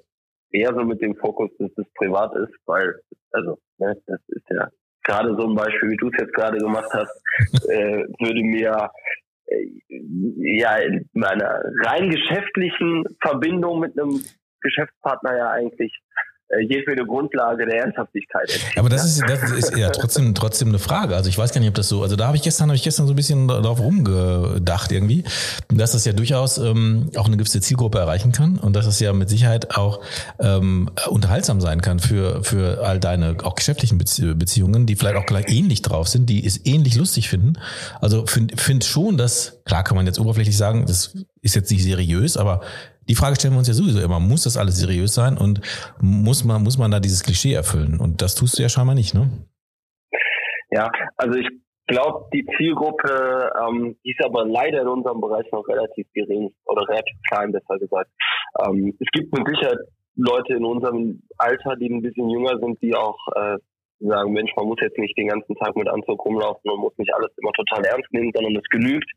[0.52, 2.94] eher so mit dem Fokus, dass es privat ist, weil,
[3.30, 4.68] also, ne, das ist ja
[5.04, 7.22] gerade so ein Beispiel, wie du es jetzt gerade gemacht hast,
[7.68, 8.90] äh, würde mir
[9.88, 14.20] ja in meiner rein geschäftlichen Verbindung mit einem
[14.60, 18.78] Geschäftspartner ja eigentlich äh, jedwede Grundlage der Ernsthaftigkeit entziehen.
[18.78, 21.14] Aber das ist, das ist ja trotzdem, trotzdem eine Frage.
[21.14, 22.82] Also ich weiß gar nicht, ob das so, also da habe ich gestern, habe ich
[22.82, 25.24] gestern so ein bisschen darauf rumgedacht irgendwie,
[25.68, 29.12] dass das ja durchaus ähm, auch eine gewisse Zielgruppe erreichen kann und dass es ja
[29.12, 30.00] mit Sicherheit auch
[30.40, 35.26] ähm, unterhaltsam sein kann für, für all deine auch geschäftlichen Bezie Beziehungen, die vielleicht auch
[35.26, 37.54] gleich ähnlich drauf sind, die es ähnlich lustig finden.
[38.00, 41.82] Also finde find schon, dass, klar kann man jetzt oberflächlich sagen, das ist jetzt nicht
[41.84, 42.60] seriös, aber
[43.10, 45.60] die Frage stellen wir uns ja sowieso immer, muss das alles seriös sein und
[46.00, 47.98] muss man, muss man da dieses Klischee erfüllen?
[47.98, 49.28] Und das tust du ja scheinbar nicht, ne?
[50.70, 51.48] Ja, also ich
[51.88, 56.88] glaube, die Zielgruppe, ähm, die ist aber leider in unserem Bereich noch relativ gering oder
[56.88, 58.10] relativ klein, besser gesagt.
[58.64, 59.78] Ähm, es gibt mit Sicherheit
[60.14, 63.56] Leute in unserem Alter, die ein bisschen jünger sind, die auch äh,
[63.98, 67.12] sagen, Mensch, man muss jetzt nicht den ganzen Tag mit Anzug rumlaufen und muss nicht
[67.12, 69.10] alles immer total ernst nehmen, sondern es genügt,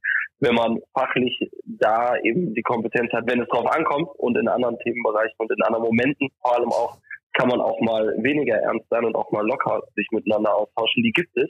[0.43, 4.77] wenn man fachlich da eben die Kompetenz hat, wenn es drauf ankommt und in anderen
[4.79, 6.97] Themenbereichen und in anderen Momenten vor allem auch
[7.33, 11.01] kann man auch mal weniger ernst sein und auch mal locker sich miteinander austauschen.
[11.01, 11.49] Die gibt es.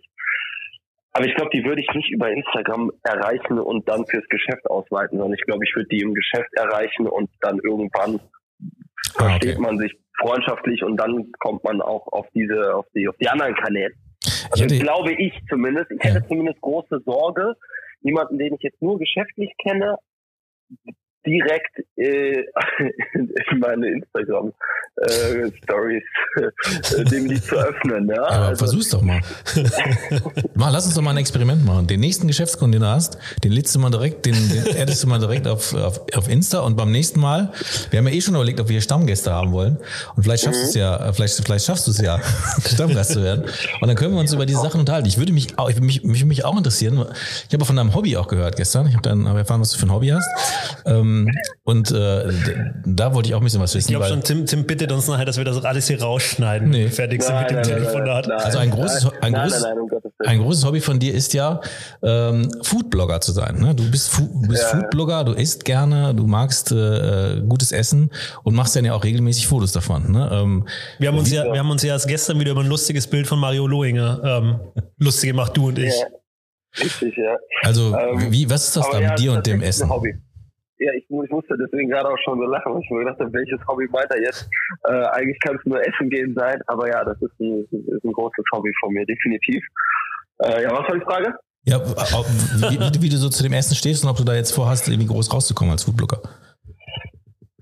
[1.11, 5.17] Aber ich glaube, die würde ich nicht über Instagram erreichen und dann fürs Geschäft ausweiten,
[5.17, 8.19] sondern ich glaube, ich würde die im Geschäft erreichen und dann irgendwann
[9.17, 9.61] Ah, versteht okay.
[9.61, 13.55] man sich freundschaftlich und dann kommt man auch auf diese, auf die, auf die anderen
[13.55, 13.93] Kanäle.
[14.25, 15.91] Ich Also hätte, glaube ich zumindest.
[15.91, 16.11] Ich Ja.
[16.11, 17.55] hätte zumindest große Sorge,
[18.01, 19.97] jemanden, den ich jetzt nur geschäftlich kenne,
[21.25, 22.43] direkt äh,
[23.13, 24.53] in meine Instagram
[24.97, 26.03] äh, Stories
[26.35, 28.09] äh, dem die zu öffnen.
[28.09, 28.23] Ja?
[28.23, 29.21] aber Also, versuch's doch mal.
[30.55, 30.69] mal.
[30.69, 31.87] Lass uns doch mal ein Experiment machen.
[31.87, 35.07] Den nächsten Geschäftskunden, den du hast, den lädst du mal direkt, den, den addest du
[35.07, 37.51] mal direkt auf, auf, auf Insta und beim nächsten Mal,
[37.89, 39.77] wir haben ja eh schon überlegt, ob wir hier Stammgäste haben wollen
[40.15, 42.19] und vielleicht schaffst du es ja, äh, vielleicht, vielleicht schaffst du es ja,
[42.65, 43.45] Stammgast zu werden
[43.81, 45.07] und dann können wir uns über diese Sachen unterhalten.
[45.07, 47.05] Ich würde mich auch, ich würde mich, mich, mich auch interessieren.
[47.47, 48.87] Ich habe von deinem Hobby auch gehört gestern.
[48.87, 50.27] Ich habe dann hab erfahren, was du für ein Hobby hast.
[50.85, 51.12] Ähm,
[51.63, 52.31] und äh,
[52.85, 53.89] da wollte ich auch ein bisschen was wissen.
[53.91, 56.77] Ich glaube schon, Tim, Tim bittet uns nachher, dass wir das alles hier rausschneiden, Nee.
[56.77, 58.29] wenn wir fertig sind mit dem Telefonat.
[58.31, 59.89] Also ein großes- ein nein, großes- nein, nein, um.
[60.25, 61.59] Ein großes Hobby von dir ist ja,
[62.01, 63.59] ähm, Foodblogger zu sein.
[63.59, 63.75] Ne?
[63.75, 64.79] Du bist, Fu du bist Ja.
[64.79, 68.09] Foodblogger, du isst gerne, du magst äh, gutes Essen
[68.43, 70.11] und machst dann ja auch regelmäßig Fotos davon.
[70.11, 70.29] Ne?
[70.31, 70.67] Ähm,
[70.99, 73.27] Wir haben uns ja, wir haben uns ja erst gestern wieder über ein lustiges Bild
[73.27, 74.59] von Mario Lohinger ähm,
[74.97, 75.93] lustig gemacht, du und ich.
[75.93, 76.05] Ja.
[76.83, 77.35] Richtig, ja.
[77.63, 79.83] also, Ähm, wie, was ist das Aber an ja, dir und dem ist Essen?
[79.83, 80.15] ein Hobby.
[80.83, 83.31] Ja, ich, ich musste deswegen gerade auch schon so lachen, weil ich mir gedacht habe,
[83.31, 84.49] welches Hobby weiter jetzt?
[84.83, 88.11] Äh, eigentlich kann es nur Essen gehen sein, aber ja, das ist ein, ist ein
[88.11, 89.63] großes Hobby von mir, definitiv.
[90.39, 91.33] Äh, ja, was war die Frage?
[91.65, 92.27] Ja, ob-
[92.69, 95.07] wie, wie, du so zu dem Essen stehst und ob du da jetzt vorhast, irgendwie
[95.07, 96.19] groß rauszukommen als Foodblogger.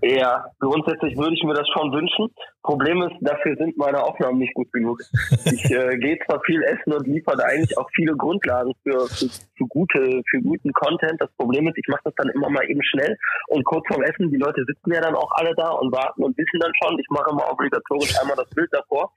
[0.02, 2.28] Ja, grundsätzlich würde ich mir das schon wünschen.
[2.64, 5.00] Problem ist, dafür sind meine Aufnahmen nicht gut genug.
[5.46, 9.26] Ich äh, gehe zwar viel essen und liefere eigentlich auch viele Grundlagen für, für,
[9.58, 11.20] für gute, für guten Content.
[11.20, 14.30] Das Problem ist, ich mache das dann immer mal eben schnell und kurz vorm Essen,
[14.30, 17.08] die Leute sitzen ja dann auch alle da und warten und wissen dann schon, ich
[17.10, 19.12] mache immer obligatorisch einmal das Bild davor.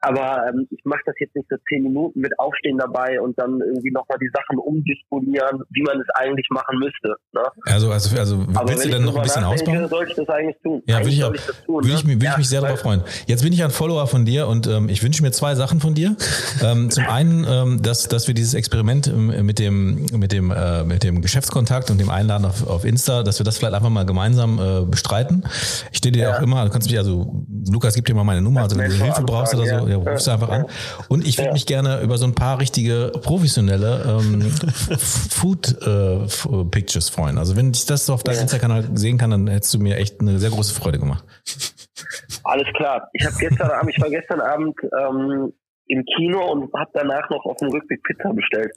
[0.00, 3.60] Aber ähm, ich mache das jetzt nicht so zehn Minuten mit Aufstehen dabei und dann
[3.60, 7.16] irgendwie nochmal die Sachen umdisponieren, wie man es eigentlich machen müsste.
[7.32, 7.42] Ne?
[7.64, 9.88] Also, also, also willst du ich noch ein bisschen nachdenke, ausbauen?
[9.88, 10.82] Soll ich das eigentlich tun?
[10.86, 11.32] Ja, würde Eigentlich ich auch.
[11.32, 12.08] das tun, Würde ich, ne?
[12.10, 13.02] mich- würde Ja, ich mich sehr weil- darauf freuen.
[13.26, 15.94] Jetzt bin ich ein Follower von dir und ähm, ich wünsche mir zwei Sachen von
[15.94, 16.16] dir.
[16.62, 20.84] Ähm, zum einen, ähm, dass, dass wir dieses Experiment ähm, mit dem, mit dem, äh,
[20.84, 24.06] mit dem Geschäftskontakt und dem Einladen auf, auf Insta, dass wir das vielleicht einfach mal
[24.06, 25.44] gemeinsam äh, bestreiten.
[25.92, 26.36] Ich stehe dir Ja.
[26.38, 28.96] auch immer, du kannst mich, also Lukas gibt dir mal meine Nummer, also wenn du
[28.96, 30.64] Hilfe brauchst oder so, ja, rufst du einfach an.
[31.08, 34.42] Und ich würde mich gerne über so ein paar richtige professionelle ähm,
[34.98, 37.38] Food äh, F- Pictures freuen.
[37.38, 38.36] Also wenn ich das so auf deinem.
[38.46, 41.24] Insta-Kanal sehen kann, dann hättest du mir echt eine sehr große Freude gemacht.
[42.44, 43.08] Alles klar.
[43.12, 45.52] Ich habe gestern Abend, ich war gestern Abend ähm,
[45.88, 48.72] im Kino und habe danach noch auf dem Rückweg Pizza bestellt.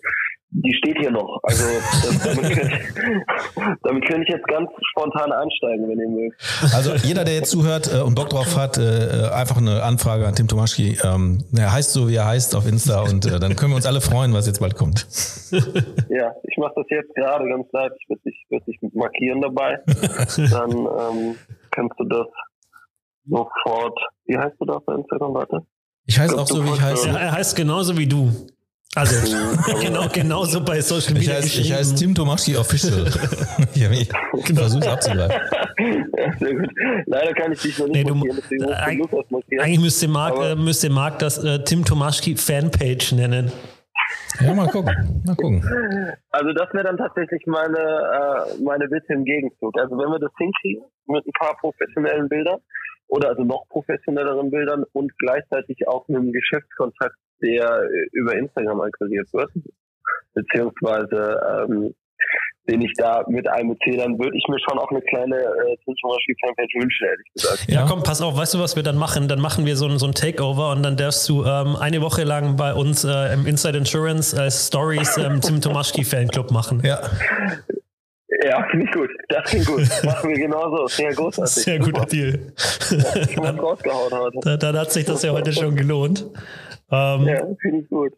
[0.52, 1.40] Die steht hier noch.
[1.44, 6.42] Also das, damit, könnte ich, damit könnte ich jetzt ganz spontan einsteigen, wenn ihr mögt.
[6.74, 10.34] Also jeder, der jetzt zuhört äh, und Bock drauf hat, äh, einfach eine Anfrage an
[10.34, 10.98] Tim Tomaschki.
[11.04, 13.86] Ähm, er heißt so, wie er heißt auf Insta und äh, dann können wir uns
[13.86, 15.08] alle freuen, was jetzt bald kommt.
[16.10, 17.92] Ja, ich mache das jetzt gerade ganz live.
[18.00, 19.80] Ich würde dich, würd dich markieren dabei.
[19.86, 21.36] Dann ähm,
[21.70, 22.28] kannst du das
[23.30, 23.98] sofort.
[24.26, 25.34] Wie heißt du da bei Instagram?
[25.34, 25.60] Warte.
[26.06, 27.08] Ich heiße auch so, wie ich heiße.
[27.10, 28.32] Ja, er heißt genauso wie du.
[28.96, 29.16] Also
[29.82, 31.36] genau, genauso bei Social Ich Media.
[31.36, 33.06] heiße, ich heiße Tim Tomaschki Official.
[33.76, 34.10] ich ich
[34.58, 35.36] versuch's abzugreifen.
[36.18, 36.70] ja, sehr gut.
[37.06, 39.64] Leider kann ich dich noch nicht Nee, du- markieren, deswegen muss ich Eig- Lukas markieren.
[39.66, 43.52] Eigentlich müsste Marc, äh, müsste Marc das äh, Tim Tomaschki Fanpage nennen.
[44.42, 45.22] Ja, mal gucken.
[45.26, 45.64] Mal gucken.
[46.32, 49.78] Also das wäre dann tatsächlich meine, äh, meine Bitte im Gegenzug.
[49.80, 52.58] Also wenn wir das hinkriegen mit ein paar professionellen Bildern
[53.10, 59.28] oder also noch professionelleren Bildern und gleichzeitig auch einem Geschäftskontakt, der äh, über Instagram akquiriert
[59.34, 59.52] wird,
[60.34, 61.94] beziehungsweise ähm,
[62.70, 65.96] den ich da mit einbeziehe, dann würde ich mir schon auch eine kleine äh, zum
[66.04, 67.66] Beispiel Fanpage wünschen, ehrlich gesagt.
[67.68, 67.86] Ja.
[67.88, 69.28] komm, pass auf, weißt du, was wir dann machen?
[69.28, 72.24] Dann machen wir so ein, so ein Takeover und dann darfst du ähm, eine Woche
[72.24, 76.82] lang bei uns äh, im Inside Insurance äh, Stories ähm, Tim Tomaschki Fanclub machen.
[76.84, 77.02] Ja.
[78.46, 79.10] Ja, finde ich gut.
[79.28, 79.82] Das klingt gut.
[80.04, 80.88] Machen wir genauso.
[80.88, 81.64] Sehr großartig.
[81.64, 82.06] Sehr guter Super.
[82.06, 82.54] Deal.
[82.58, 84.40] Schon was rausgehauen heute.
[84.44, 86.26] dann, dann hat sich das ja heute schon gelohnt.
[86.92, 88.14] Ähm, ja, Ja, finde ich gut.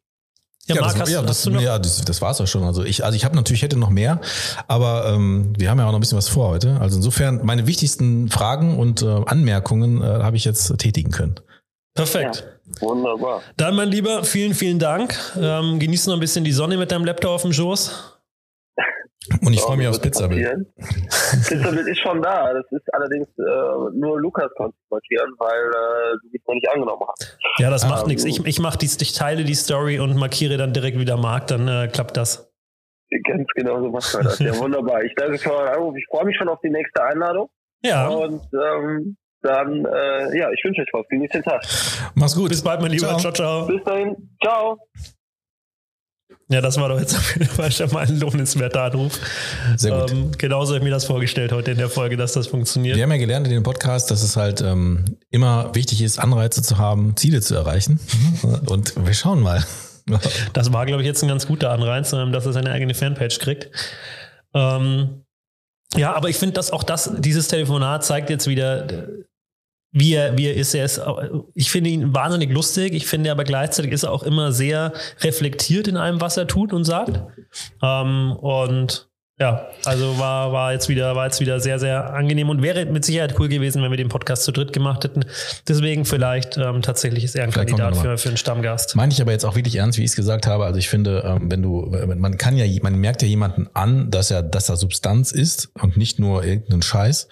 [0.69, 2.63] Marc, das, hast, ja, das, ja, das, das war's auch schon.
[2.63, 4.21] Also ich, also ich habe natürlich hätte noch mehr,
[4.67, 6.77] aber ähm, wir haben ja auch noch ein bisschen was vor heute.
[6.79, 11.35] Also insofern meine wichtigsten Fragen und äh, Anmerkungen äh, habe ich jetzt tätigen können.
[11.93, 12.47] Perfekt.
[12.79, 13.41] Wunderbar.
[13.57, 15.17] Dann, mein Lieber, vielen, vielen Dank.
[15.37, 18.10] Ähm, genieß noch ein bisschen die Sonne mit deinem Laptop auf dem Schoß.
[19.41, 20.65] Und ich freue mich das aufs Pizzabild.
[21.47, 22.53] Pizzabild ist schon da.
[22.53, 23.43] Das ist allerdings äh,
[23.93, 27.37] nur Lukas konnte markieren, weil äh, du mich noch nicht angenommen hast.
[27.59, 28.25] Ja, das macht Ähm, nichts.
[28.25, 31.67] Ich, ich mach die, ich teile die Story und markiere dann direkt wieder Marc, dann
[31.67, 32.51] äh, klappt das.
[33.27, 34.39] Ganz genau so macht man das.
[34.39, 35.03] Ja, wunderbar.
[35.03, 35.95] Ich danke für euren Anruf.
[35.97, 37.49] Ich freue mich schon auf die nächste Einladung.
[37.83, 41.07] Ja, Und ähm, dann, äh, ja, ich wünsche euch was.
[41.09, 41.63] Genießt den Tag.
[42.15, 42.49] Mach's gut.
[42.49, 43.17] Bis bald, mein Lieber.
[43.17, 43.19] Ciao.
[43.19, 43.33] ciao.
[43.33, 43.67] ciao.
[43.67, 44.15] Bis dahin.
[44.43, 44.77] Ciao.
[46.51, 49.19] Ja, das war doch jetzt auf jeden Fall schon mal ein lohnenswerter Anruf.
[49.77, 50.11] Sehr gut.
[50.11, 52.97] Ähm, genauso habe ich mir das vorgestellt heute in der Folge, dass das funktioniert.
[52.97, 56.61] Wir haben ja gelernt in dem Podcast, dass es halt ähm, immer wichtig ist, Anreize
[56.61, 58.01] zu haben, Ziele zu erreichen.
[58.67, 59.63] Und wir schauen mal.
[60.51, 63.39] Das war, glaube ich, jetzt ein ganz guter Anreiz, ähm, dass er seine eigene Fanpage
[63.39, 63.69] kriegt.
[64.53, 65.23] Ähm,
[65.95, 69.07] ja, aber ich finde, dass auch das, dieses Telefonat zeigt jetzt wieder, äh,
[69.91, 70.73] wie er, wie er ist.
[70.73, 71.01] Er ist,
[71.53, 72.93] ich finde ihn wahnsinnig lustig.
[72.93, 76.73] Ich finde aber gleichzeitig ist er auch immer sehr reflektiert in allem, was er tut
[76.73, 77.21] und sagt.
[77.81, 79.10] Ähm, und
[79.41, 83.03] ja, also war, war jetzt wieder, war jetzt wieder sehr, sehr angenehm und wäre mit
[83.03, 85.25] Sicherheit cool gewesen, wenn wir den Podcast zu dritt gemacht hätten.
[85.67, 88.95] Deswegen vielleicht ähm, tatsächlich ist er ein Vielleicht Kandidat für, für einen Stammgast.
[88.95, 90.65] Meine ich aber jetzt auch wirklich ernst, wie ich es gesagt habe.
[90.65, 94.29] Also ich finde, ähm, wenn du, man kann ja, man merkt ja jemanden an, dass
[94.29, 97.27] er, dass er Substanz ist und nicht nur irgendeinen Scheiß.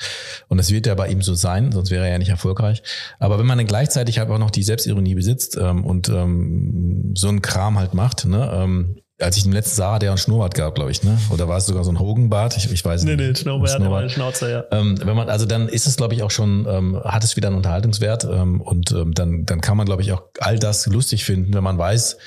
[0.48, 2.82] Und das wird ja bei ihm so sein, sonst wäre er ja nicht erfolgreich.
[3.19, 7.28] Aber wenn man dann gleichzeitig halt auch noch die Selbstironie besitzt ähm, und ähm, so
[7.28, 10.54] einen Kram halt macht, ne, ähm, als ich den letzten sah, hat der einen Schnurrbart
[10.54, 11.18] gehabt, glaube ich, ne?
[11.30, 12.56] Oder war es sogar so ein Hogenbart?
[12.58, 13.28] Ich, ich weiß Nee, nicht.
[13.30, 14.64] nee, Schnauze, Ein hat einen Schnauzer, ja.
[14.72, 17.48] ähm, wenn man, also dann ist es, glaube ich, auch schon, ähm, hat es wieder
[17.50, 21.26] einen Unterhaltungswert ähm, und ähm, dann, dann kann man, glaube ich, auch all das lustig
[21.26, 22.18] finden, wenn man weiß,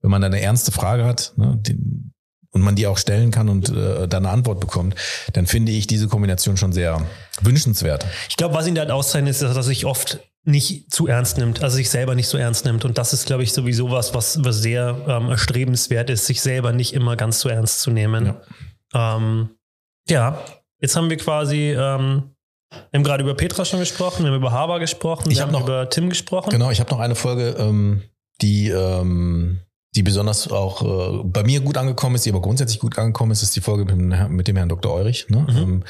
[0.00, 1.76] wenn man dann eine ernste Frage hat ne, die,
[2.50, 4.94] und man die auch stellen kann und äh, dann eine Antwort bekommt,
[5.34, 7.02] dann finde ich diese Kombination schon sehr
[7.42, 8.06] wünschenswert.
[8.28, 11.62] Ich glaube, was ihn halt auszeichnet, ist, dass er sich oft nicht zu ernst nimmt,
[11.62, 12.84] also sich selber nicht so ernst nimmt.
[12.84, 16.72] Und das ist, glaube ich, sowieso was, was, was sehr ähm, erstrebenswert ist, sich selber
[16.72, 18.34] nicht immer ganz so ernst zu nehmen.
[18.94, 19.50] Ja, ähm,
[20.08, 20.42] ja
[20.80, 22.34] jetzt haben wir quasi, ähm,
[22.70, 25.48] wir haben gerade über Petra schon gesprochen, wir haben über Haber gesprochen, Ich wir hab
[25.48, 26.50] haben noch- über Tim gesprochen.
[26.50, 28.02] Genau, ich habe noch eine Folge, ähm,
[28.40, 29.60] die, ähm,
[29.98, 33.42] die besonders auch äh, bei mir gut angekommen ist, die aber grundsätzlich gut angekommen ist,
[33.42, 34.92] ist die Folge mit dem, Herrn- mit dem Herrn Dr.
[34.92, 35.26] Eurich.
[35.28, 35.44] Ne?
[35.50, 35.56] Mhm.
[35.56, 35.84] Ähm,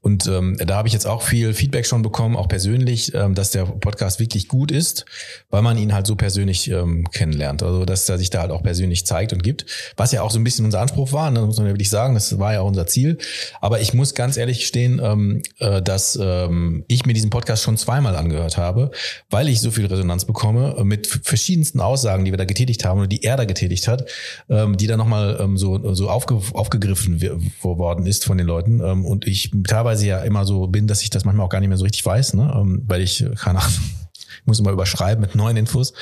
[0.00, 3.52] und ähm, da habe ich jetzt auch viel Feedback schon bekommen, auch persönlich, ähm, dass
[3.52, 5.04] der Podcast wirklich gut ist,
[5.50, 7.62] weil man ihn halt so persönlich ähm, kennenlernt.
[7.62, 9.66] Also dass er sich da halt auch persönlich zeigt und gibt.
[9.96, 11.42] Was ja auch so ein bisschen unser Anspruch war, ne?
[11.42, 13.18] muss man ja wirklich sagen, das war ja auch unser Ziel.
[13.60, 17.76] Aber ich muss ganz ehrlich gestehen, ähm, äh, dass ähm, ich mir diesen Podcast schon
[17.76, 18.90] zweimal angehört habe,
[19.30, 22.98] weil ich so viel Resonanz bekomme äh, mit verschiedensten Aussagen, die wir da getätigt haben
[22.98, 24.08] oder die er da getätigt hat,
[24.48, 27.20] ähm, die dann nochmal ähm, so, so aufge, aufgegriffen
[27.62, 28.80] worden ist von den Leuten.
[28.80, 31.68] Ähm, und ich teilweise ja immer so bin, dass ich das manchmal auch gar nicht
[31.68, 32.52] mehr so richtig weiß, ne?
[32.56, 33.74] ähm, weil ich, keine Ahnung,
[34.12, 35.92] ich muss immer überschreiben mit neuen Infos.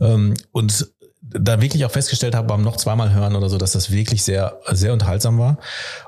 [0.00, 0.88] Ähm, und
[1.30, 4.60] da wirklich auch festgestellt habe beim noch zweimal hören oder so, dass das wirklich sehr,
[4.70, 5.58] sehr unterhaltsam war.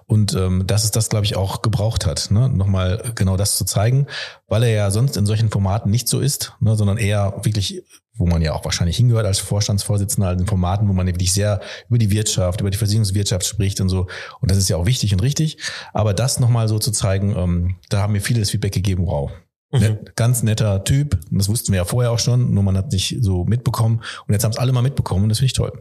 [0.06, 2.48] Und ähm, dass es das, glaube ich, auch gebraucht hat, ne?
[2.48, 4.06] nochmal genau das zu zeigen,
[4.48, 6.76] weil er ja sonst in solchen Formaten nicht so ist, ne?
[6.76, 7.82] sondern eher wirklich,
[8.20, 11.60] wo man ja auch wahrscheinlich hingehört als Vorstandsvorsitzender, also in Formaten, wo man wirklich sehr
[11.88, 14.06] über die Wirtschaft, über die Versicherungswirtschaft spricht und so.
[14.40, 15.56] Und das ist ja auch wichtig und richtig.
[15.92, 19.30] Aber das nochmal so zu zeigen, ähm, da haben mir viele das Feedback gegeben, wow.
[19.72, 19.80] Mhm.
[19.80, 21.18] Net, ganz netter Typ.
[21.30, 24.02] Und Das wussten wir ja vorher auch schon, nur man hat nicht so mitbekommen.
[24.26, 25.72] Und jetzt haben es alle mal mitbekommen und das finde ich toll.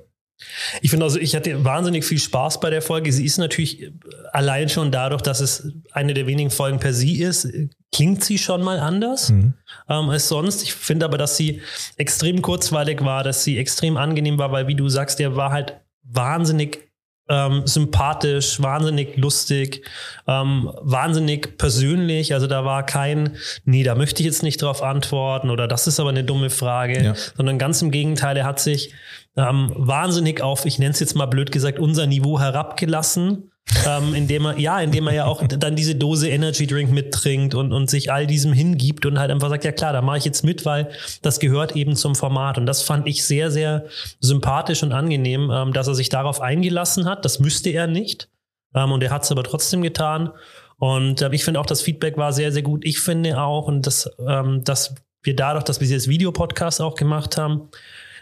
[0.82, 3.12] Ich finde also, ich hatte wahnsinnig viel Spaß bei der Folge.
[3.12, 3.92] Sie ist natürlich
[4.32, 7.48] allein schon dadurch, dass es eine der wenigen Folgen per sie ist,
[7.92, 9.54] klingt sie schon mal anders Mhm.
[9.90, 10.64] ähm, als sonst.
[10.64, 11.62] Ich finde aber, dass sie
[11.98, 15.76] extrem kurzweilig war, dass sie extrem angenehm war, weil wie du sagst, der war halt
[16.04, 16.89] wahnsinnig
[17.30, 19.86] ähm, sympathisch, wahnsinnig lustig,
[20.28, 22.34] ähm, wahnsinnig persönlich.
[22.34, 26.00] Also da war kein, nee, da möchte ich jetzt nicht drauf antworten oder das ist
[26.00, 27.14] aber eine dumme Frage, Ja.
[27.38, 28.94] sondern ganz im Gegenteil, er hat sich
[29.38, 33.52] ähm, wahnsinnig auf, ich nenne es jetzt mal blöd gesagt, unser Niveau herabgelassen.
[33.88, 37.72] Ähm, indem er, ja, indem er ja auch dann diese Dose Energy Drink mittrinkt und,
[37.72, 40.44] und sich all diesem hingibt und halt einfach sagt, ja klar, da mache ich jetzt
[40.44, 40.90] mit, weil
[41.22, 42.58] das gehört eben zum Format.
[42.58, 43.86] Und das fand ich sehr, sehr
[44.20, 47.26] sympathisch und angenehm, ähm, dass er sich darauf eingelassen hat.
[47.26, 48.30] Das müsste er nicht.
[48.74, 50.32] Ähm, und er hat es aber trotzdem getan.
[50.78, 52.84] Und äh, ich finde auch, das Feedback war sehr, sehr gut.
[52.86, 57.38] Ich finde auch, und das, ähm, dass wir dadurch, dass wir dieses Videopodcast auch gemacht
[57.38, 57.70] haben,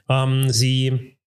[0.10, 1.17] ähm, sie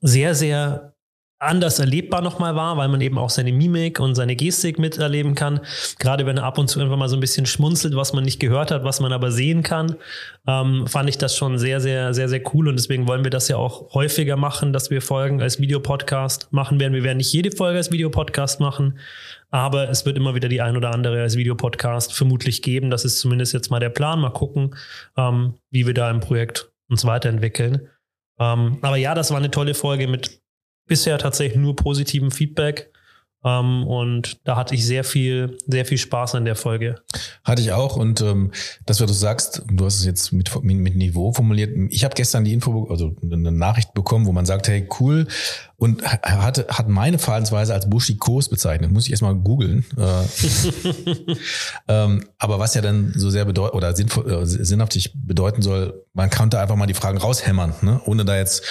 [0.00, 0.95] sehr, sehr
[1.38, 5.60] anders erlebbar nochmal war, weil man eben auch seine Mimik und seine Gestik miterleben kann.
[5.98, 8.40] Gerade wenn er ab und zu einfach mal so ein bisschen schmunzelt, was man nicht
[8.40, 9.96] gehört hat, was man aber sehen kann,
[10.46, 12.68] ähm, fand ich das schon sehr, sehr, sehr, sehr cool.
[12.68, 16.80] Und deswegen wollen wir das ja auch häufiger machen, dass wir Folgen als Videopodcast machen
[16.80, 16.94] werden.
[16.94, 18.98] Wir werden nicht jede Folge als Videopodcast machen,
[19.50, 22.88] aber es wird immer wieder die ein oder andere als Videopodcast vermutlich geben.
[22.88, 24.20] Das ist zumindest jetzt mal der Plan.
[24.20, 24.74] Mal gucken,
[25.18, 27.88] ähm, wie wir da im Projekt uns weiterentwickeln.
[28.38, 30.40] Ähm, aber ja, das war eine tolle Folge mit
[30.86, 32.90] bisher tatsächlich nur positivem Feedback.
[33.44, 36.96] Ähm, und da hatte ich sehr viel, sehr viel Spaß an der Folge.
[37.44, 38.50] Hatte ich auch und ähm,
[38.86, 41.70] das, was du sagst, du hast es jetzt mit, mit, mit Niveau formuliert.
[41.90, 45.28] Ich habe gestern die Info, also eine Nachricht bekommen, wo man sagt, hey, cool,
[45.78, 48.90] und hat, hat meine Verhaltensweise als buschikos bezeichnet.
[48.90, 49.84] Muss ich erstmal googeln.
[49.98, 51.36] Äh,
[51.88, 56.30] ähm, aber was ja dann so sehr bedeutet oder sinnvoll, äh, sinnhaftig bedeuten soll, man
[56.30, 58.00] könnte einfach mal die Fragen raushämmern, ne?
[58.06, 58.62] ohne da jetzt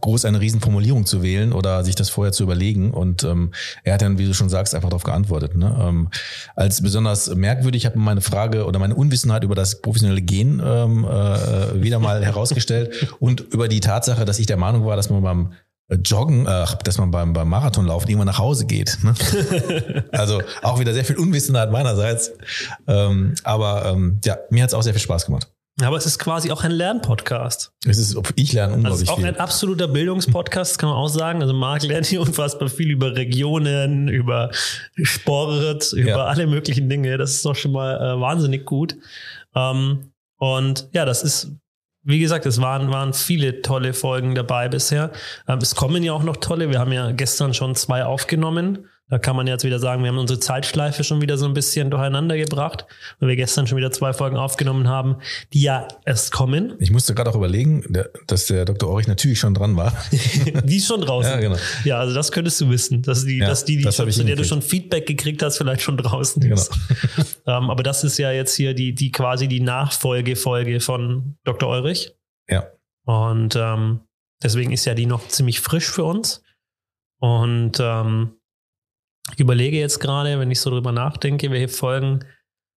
[0.00, 2.92] groß eine Riesenformulierung zu wählen oder sich das vorher zu überlegen.
[2.92, 5.54] Und ähm, er hat dann, wie du schon sagst, einfach darauf geantwortet.
[5.56, 5.76] Ne?
[5.78, 6.08] Ähm,
[6.56, 11.04] als besonders merkwürdig hat man meine Frage oder meine Unwissenheit über das professionelle Gehen ähm,
[11.04, 15.22] äh, wieder mal herausgestellt und über die Tatsache, dass ich der Meinung war, dass man
[15.22, 15.52] beim
[16.02, 18.98] Joggen, äh, dass man beim, beim Marathonlaufen irgendwann nach Hause geht.
[19.02, 19.14] Ne?
[20.12, 22.32] also auch wieder sehr viel Unwissenheit meinerseits.
[22.86, 25.48] Ähm, aber ähm, ja, mir hat es auch sehr viel Spaß gemacht.
[25.82, 27.72] Aber es ist quasi auch ein Lernpodcast.
[27.84, 29.26] Es ist, ich lerne unglaublich also es ist auch viel.
[29.26, 31.42] ein absoluter Bildungspodcast, kann man auch sagen.
[31.42, 34.50] Also Marc lernt hier unfassbar viel über Regionen, über
[35.02, 36.24] Sport, über Ja.
[36.26, 37.18] alle möglichen Dinge.
[37.18, 38.96] Das ist doch schon mal äh, wahnsinnig gut.
[39.56, 41.50] Ähm, und ja, das ist,
[42.04, 45.10] wie gesagt, es waren, waren viele tolle Folgen dabei bisher.
[45.48, 46.70] Ähm, es kommen ja auch noch tolle.
[46.70, 48.86] Wir haben ja gestern schon zwei aufgenommen.
[49.10, 51.90] Da kann man jetzt wieder sagen, wir haben unsere Zeitschleife schon wieder so ein bisschen
[51.90, 52.86] durcheinander gebracht,
[53.20, 55.16] weil wir gestern schon wieder zwei Folgen aufgenommen haben,
[55.52, 56.74] die ja erst kommen.
[56.78, 57.84] Ich musste gerade auch überlegen,
[58.26, 58.88] dass der Dr.
[58.88, 59.92] Orich natürlich schon dran war.
[60.64, 61.32] Die ist schon draußen.
[61.32, 61.56] Ja, genau.
[61.84, 64.24] Ja, also das könntest du wissen, dass die, Ja, dass die, die das schon, zu
[64.24, 66.54] der du schon Feedback gekriegt hast, vielleicht schon draußen Genau.
[66.54, 66.72] ist.
[67.46, 71.68] ähm, aber das ist ja jetzt hier die, die quasi die Nachfolgefolge von Dr.
[71.68, 72.14] Eurich.
[72.48, 72.68] Ja.
[73.04, 74.00] Und ähm,
[74.42, 76.42] deswegen ist ja die noch ziemlich frisch für uns.
[77.20, 78.32] Und ähm,
[79.32, 82.20] ich überlege jetzt gerade, wenn ich so drüber nachdenke, welche Folgen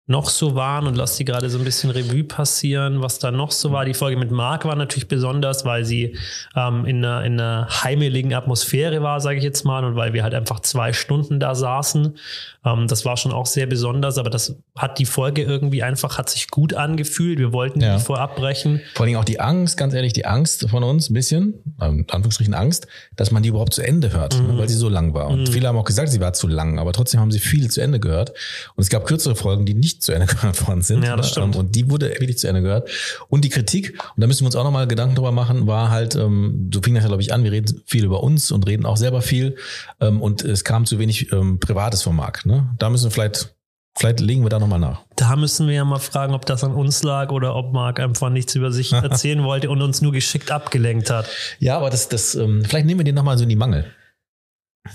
[0.09, 3.51] noch so waren und lass die gerade so ein bisschen Revue passieren, was da noch
[3.51, 3.85] so war.
[3.85, 6.17] Die Folge mit Marc war natürlich besonders, weil sie
[6.55, 10.23] ähm, in, einer, in einer heimeligen Atmosphäre war, sage ich jetzt mal, und weil wir
[10.23, 12.17] halt einfach zwei Stunden da saßen.
[12.65, 16.31] Ähm, das war schon auch sehr besonders, aber das hat die Folge irgendwie einfach, hat
[16.31, 17.41] sich gut angefühlt.
[17.41, 17.97] Wir wollten Ja.
[17.97, 18.81] die vorab brechen.
[18.95, 22.11] Vor allem auch die Angst, ganz ehrlich, die Angst von uns ein bisschen, ähm, in
[22.11, 24.47] Anführungsstrichen Angst, dass man die überhaupt zu Ende hört, Mhm.
[24.53, 25.27] ne, weil sie so lang war.
[25.27, 27.81] Und viele haben auch gesagt, sie war zu lang, aber trotzdem haben sie viel zu
[27.81, 28.31] Ende gehört.
[28.77, 31.03] Und es gab kürzere Folgen, die nicht zu Ende gehört worden sind.
[31.03, 31.57] Ja, das ne, stimmt.
[31.57, 32.89] Und die wurde wirklich zu Ende gehört.
[33.29, 36.15] Und die Kritik, und da müssen wir uns auch nochmal Gedanken drüber machen, war halt,
[36.15, 38.87] ähm, so fing das ja, glaube ich, an, wir reden viel über uns und reden
[38.87, 39.57] auch selber viel.
[40.01, 42.47] Ähm, und es kam zu wenig ähm, Privates vom Markt.
[42.47, 42.75] Ne?
[42.79, 43.55] Da müssen wir vielleicht,
[43.97, 45.03] vielleicht legen wir da nochmal nach.
[45.17, 48.31] Da müssen wir ja mal fragen, ob das an uns lag oder ob Marc einfach
[48.31, 51.29] nichts über sich erzählen wollte und uns nur geschickt abgelenkt hat.
[51.59, 53.87] Ja, aber das, das, ähm, vielleicht nehmen wir den nochmal so in die Mangel.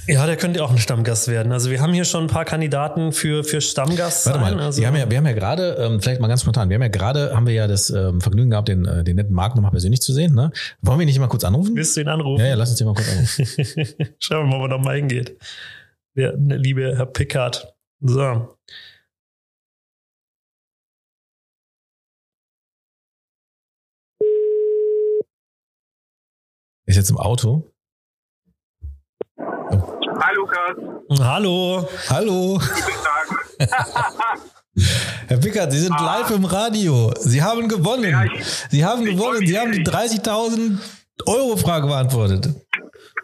[0.08, 1.51] Ja, der könnte auch ein Stammgast werden.
[1.51, 4.88] Also wir haben hier schon ein paar Kandidaten für, für Stammgast Warte mal, Also, wir
[4.88, 7.36] haben ja, wir haben ja gerade, ähm, vielleicht mal ganz spontan, wir haben ja gerade,
[7.36, 10.13] haben wir ja das ähm, Vergnügen gehabt, den, äh, den netten Marc nochmal persönlich zu
[10.13, 10.34] sehen.
[10.34, 10.51] Ne?
[10.82, 11.75] Wollen wir ihn nicht mal kurz anrufen?
[11.75, 12.41] Willst du ihn anrufen?
[12.41, 14.15] Ja, ja, lass uns den mal kurz anrufen.
[14.19, 15.38] Schauen wir mal, wo er noch mal hingeht.
[16.15, 17.73] Der liebe Herr Pickard.
[18.01, 18.58] So.
[26.86, 27.70] Ist jetzt im Auto.
[29.71, 30.75] Hi Lukas,
[31.21, 31.88] Hallo.
[32.10, 34.39] Hallo, guten Tag.
[35.27, 37.12] Herr Pickert, Sie sind live im Radio.
[37.19, 38.10] Sie haben gewonnen.
[38.12, 39.45] Ja, ich- Sie haben gewonnen.
[39.45, 40.79] Sie haben die 30.000
[41.25, 42.47] Euro Frage beantwortet.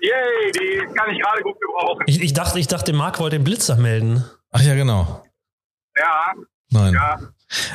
[0.01, 2.03] Yay, die kann ich gerade gut gebrauchen.
[2.07, 4.23] Ich, ich, dachte, ich dachte, Marc wollte den Blitzer melden.
[4.51, 5.23] Ach ja, genau.
[5.97, 6.33] Ja,
[6.71, 6.93] Nein.
[6.93, 7.17] ja,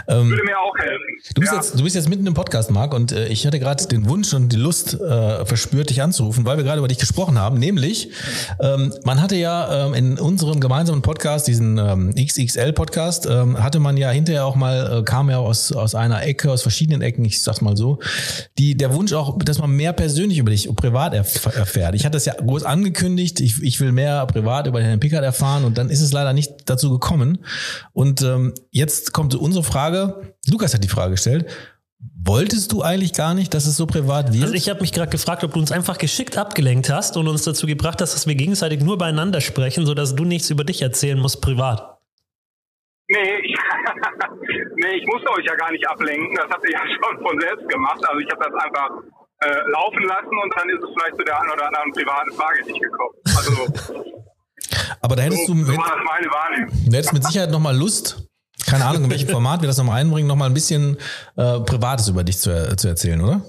[0.06, 1.00] Ähm, würde mir auch helfen.
[1.35, 1.58] Du bist, ja.
[1.58, 4.35] jetzt, du bist jetzt mitten im Podcast, Marc, und äh, ich hatte gerade den Wunsch
[4.35, 7.58] und die Lust äh, verspürt, dich anzurufen, weil wir gerade über dich gesprochen haben.
[7.58, 8.11] Nämlich,
[8.61, 13.96] ähm, man hatte ja ähm, in unserem gemeinsamen Podcast, diesen ähm, XXL-Podcast, ähm, hatte man
[13.96, 17.42] ja hinterher auch mal, äh, kam ja aus, aus einer Ecke, aus verschiedenen Ecken, ich
[17.42, 17.98] sag's mal so,
[18.58, 21.94] die, der Wunsch auch, dass man mehr persönlich über dich privat erf erfährt.
[21.94, 25.64] Ich hatte das ja groß angekündigt, ich, ich will mehr privat über Herrn Pickard erfahren
[25.64, 27.38] und dann ist es leider nicht dazu gekommen.
[27.92, 31.51] Und ähm, jetzt kommt unsere Frage, Lukas hat die Frage gestellt,
[32.25, 34.42] wolltest du eigentlich gar nicht, dass es so privat wird?
[34.42, 37.42] Also ich habe mich gerade gefragt, ob du uns einfach geschickt abgelenkt hast und uns
[37.42, 41.18] dazu gebracht hast, dass wir gegenseitig nur beieinander sprechen, sodass du nichts über dich erzählen
[41.18, 41.98] musst privat.
[43.09, 43.55] Nee, ich,
[44.77, 46.35] nee, ich musste euch ja gar nicht ablenken.
[46.35, 48.01] Das habt ihr ja schon von selbst gemacht.
[48.09, 48.90] Also ich habe das einfach
[49.40, 52.64] äh, laufen lassen und dann ist es vielleicht zu der einen oder anderen privaten Frage
[52.64, 53.14] nicht gekommen.
[53.37, 53.66] Also
[55.01, 56.85] Aber da hättest so, du, so war das meine Wahrnehmung.
[56.87, 58.29] du hättest mit Sicherheit nochmal Lust,
[58.66, 60.96] keine Ahnung, in welchem Format wir das nochmal einbringen, nochmal ein bisschen
[61.37, 63.42] äh, Privates über dich zu, er- zu erzählen, oder?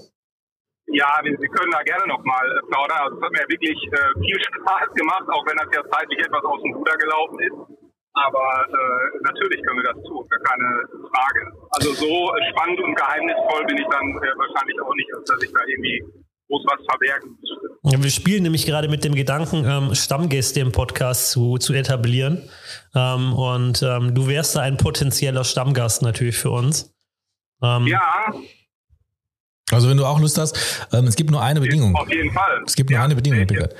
[0.86, 2.98] Ja, wir, wir können da gerne nochmal äh, plaudern.
[3.02, 6.44] Also es hat mir wirklich äh, viel Spaß gemacht, auch wenn das ja zeitlich etwas
[6.44, 7.58] aus dem Ruder gelaufen ist.
[8.14, 10.70] Aber äh, natürlich können wir das tun, gar keine
[11.10, 11.40] Frage.
[11.74, 15.50] Also so äh, spannend und geheimnisvoll bin ich dann äh, wahrscheinlich auch nicht, dass ich
[15.50, 15.98] da irgendwie
[16.48, 17.96] groß was verbergen müsste.
[17.96, 22.48] Ja, wir spielen nämlich gerade mit dem Gedanken, ähm, Stammgäste im Podcast zu, zu etablieren.
[22.94, 26.94] Ähm, und ähm, du wärst da ein potenzieller Stammgast natürlich für uns.
[27.62, 28.00] Ähm, Ja,
[29.70, 31.94] Also wenn du auch Lust hast, ähm, es gibt nur eine Bedingung.
[31.96, 32.62] Auf jeden Fall.
[32.66, 33.46] Es gibt nur Ja, eine Bedingung?
[33.46, 33.74] Pickard.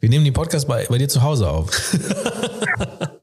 [0.00, 1.70] Wir nehmen den Podcast bei, bei dir zu Hause auf.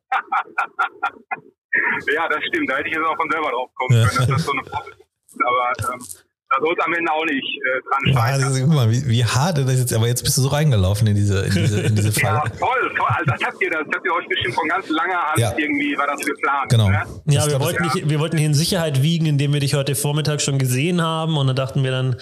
[2.13, 2.69] Ja, das stimmt.
[2.69, 4.07] Da hätte ich jetzt auch von selber drauf kommen Ja.
[4.07, 5.37] können, dass das so eine Frage ist.
[5.45, 6.05] Aber ähm,
[6.49, 8.41] da soll es am Ende auch nicht äh, dran Ja, scheitern.
[8.41, 11.05] das ist, guck mal, wie, wie hart das jetzt, aber jetzt bist du so reingelaufen
[11.07, 12.51] in diese, in diese, in diese Ja, Falle.
[12.59, 13.07] toll, toll.
[13.07, 15.53] Also das habt ihr, das habt ihr euch bestimmt von ganz langer Hand Ja.
[15.57, 16.69] irgendwie war das geplant.
[16.69, 16.89] Genau.
[16.89, 17.03] Ne?
[17.25, 19.93] Ja, wir glaub, wollten, dich, wir wollten dich in Sicherheit wiegen, indem wir dich heute
[19.95, 21.37] Vormittag schon gesehen haben.
[21.37, 22.15] Und dann dachten wir, dann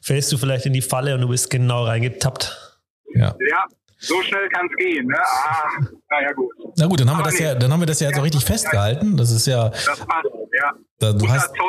[0.00, 2.78] fällst du vielleicht in die Falle und du bist genau reingetappt.
[3.14, 3.34] Ja.
[3.50, 3.64] Ja,
[3.98, 5.06] so schnell kann es gehen.
[5.06, 5.18] Ne?
[5.18, 5.66] Ah,
[6.10, 6.50] naja gut.
[6.76, 7.44] Na gut, dann haben wir das nee.
[7.46, 9.16] ja, dann haben wir das ja jetzt auch richtig festgehalten.
[9.16, 10.26] Das ist ja, Das passt.
[10.60, 10.72] Ja.
[10.98, 11.60] da, du hast, ich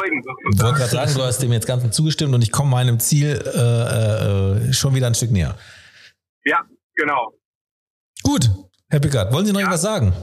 [0.62, 4.68] wollte gerade sagen, du hast dem jetzt Ganzen zugestimmt und ich komme meinem Ziel äh,
[4.70, 5.58] äh, schon wieder ein Stück näher.
[6.44, 6.62] Ja,
[6.96, 7.34] genau.
[8.24, 8.50] Gut,
[8.90, 9.66] Herr Pickard, wollen Sie noch Ja.
[9.68, 10.14] irgendwas sagen?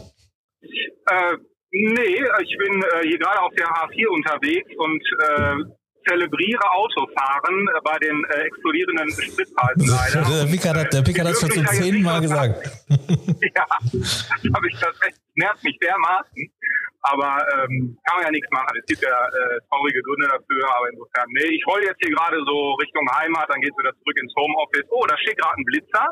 [0.62, 1.36] Äh,
[1.72, 5.74] nee, ich bin äh, hier gerade auf der H4 unterwegs und äh,
[6.08, 10.44] zelebriere Autofahren äh, bei den äh, explodierenden Spritpreisen leider.
[10.44, 12.70] Der Pickard hat, der Pickard hat schon zum zehnten Mal gesagt.
[12.90, 16.52] ja, das habe ich tatsächlich, nervt mich dermaßen.
[17.03, 18.76] Aber ähm, kann man ja nichts machen.
[18.76, 22.36] Es gibt ja äh, traurige Gründe dafür, aber insofern, nee, ich roll jetzt hier gerade
[22.44, 24.88] so Richtung Heimat, dann geht's wieder zurück ins Homeoffice.
[24.90, 26.07] Oh, da steht gerade ein Blitzer.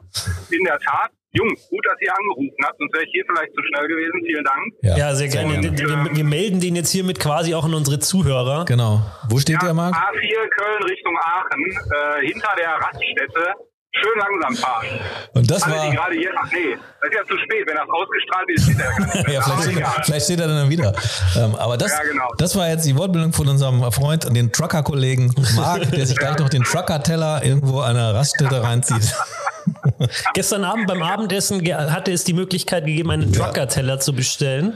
[0.50, 1.10] In der Tat.
[1.32, 4.16] Jungs, gut, dass ihr angerufen habt, sonst wäre ich hier vielleicht zu schnell gewesen.
[4.24, 4.64] Vielen Dank.
[4.96, 5.60] Ja, sehr gerne.
[5.60, 5.76] gerne.
[5.76, 8.64] Wir, wir melden den jetzt hiermit quasi auch an unsere Zuhörer.
[8.64, 9.02] Genau.
[9.28, 9.94] Wo steht der, Marc?
[9.94, 13.67] A4 Köln Richtung Aachen, äh, hinter der Raststätte.
[13.92, 14.86] Schön langsam fahren.
[15.34, 15.90] Und das Alle, war.
[15.90, 17.66] gerade hier, ach nee, das ist ja zu spät.
[17.66, 19.34] Wenn das ausgestrahlt ist, steht er ja gar nicht mehr.
[19.34, 20.02] Ja, vielleicht steht, er, egal.
[20.04, 20.92] vielleicht steht er dann wieder.
[21.36, 22.28] Ähm, aber das, Ja, genau.
[22.36, 26.48] das war jetzt die Wortbildung von unserem Freund, den Trucker-Kollegen Marc, der sich gleich noch
[26.50, 29.12] den Trucker-Teller irgendwo an der Raststätte reinzieht.
[30.34, 34.74] Gestern Abend beim Abendessen hatte es die Möglichkeit gegeben, einen Trucker-Teller zu bestellen.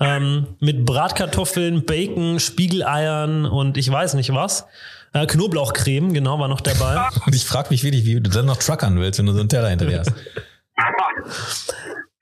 [0.00, 4.66] Ähm, mit Bratkartoffeln, Bacon, Spiegeleiern und ich weiß nicht was.
[5.12, 7.08] Äh, Knoblauchcreme, genau, war noch dabei.
[7.26, 9.48] Und ich frage mich wirklich, wie du dann noch truckern willst, wenn du so einen
[9.48, 10.12] Teller hinter dir hast.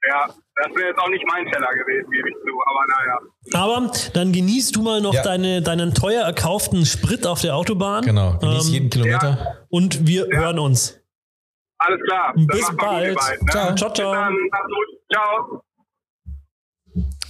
[0.09, 0.25] Ja,
[0.55, 2.49] das wäre jetzt auch nicht mein Teller gewesen, gebe ich zu.
[2.65, 3.19] Aber naja.
[3.53, 5.21] Aber dann genießt du mal noch Ja.
[5.23, 8.03] deine, deinen teuer erkauften Sprit auf der Autobahn.
[8.05, 8.37] Genau.
[8.39, 9.57] Genieß Ähm, jeden Kilometer.
[9.69, 10.99] Und wir hören uns.
[11.77, 12.33] Alles klar.
[12.35, 13.17] Bis bald.
[13.19, 13.51] beiden, ne?
[13.51, 13.75] Ciao.
[13.75, 14.13] Ciao, Bis ciao.
[14.13, 14.33] dann.
[14.51, 14.87] Macht's gut.
[15.13, 15.61] Ciao.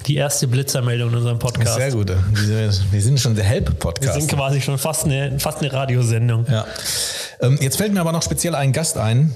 [0.10, 1.76] Die erste Blitzermeldung in unserem Podcast.
[1.76, 2.10] Sehr gut.
[2.34, 4.20] Wir wir sind schon der Wir Help-Podcast.
[4.20, 6.47] sind quasi schon fast eine, fast eine Radiosendung.
[6.49, 6.66] Ja.
[7.41, 9.36] Ähm, jetzt fällt mir aber noch speziell ein Gast ein,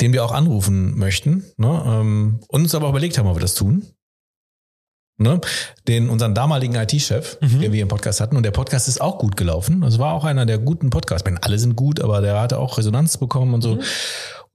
[0.00, 1.44] den wir auch anrufen möchten.
[1.58, 1.82] Ne?
[1.86, 3.86] Ähm, und uns aber überlegt haben, ob wir das tun.
[5.16, 5.40] Ne?
[5.86, 7.60] Den, unseren damaligen IT-Chef, Mhm.
[7.60, 8.36] den wir im Podcast hatten.
[8.36, 9.80] Und der Podcast ist auch gut gelaufen.
[9.82, 11.22] Das war auch einer der guten Podcasts.
[11.24, 13.76] Ich meine, alle sind gut, aber der hatte auch Resonanz bekommen und so.
[13.76, 13.82] Mhm.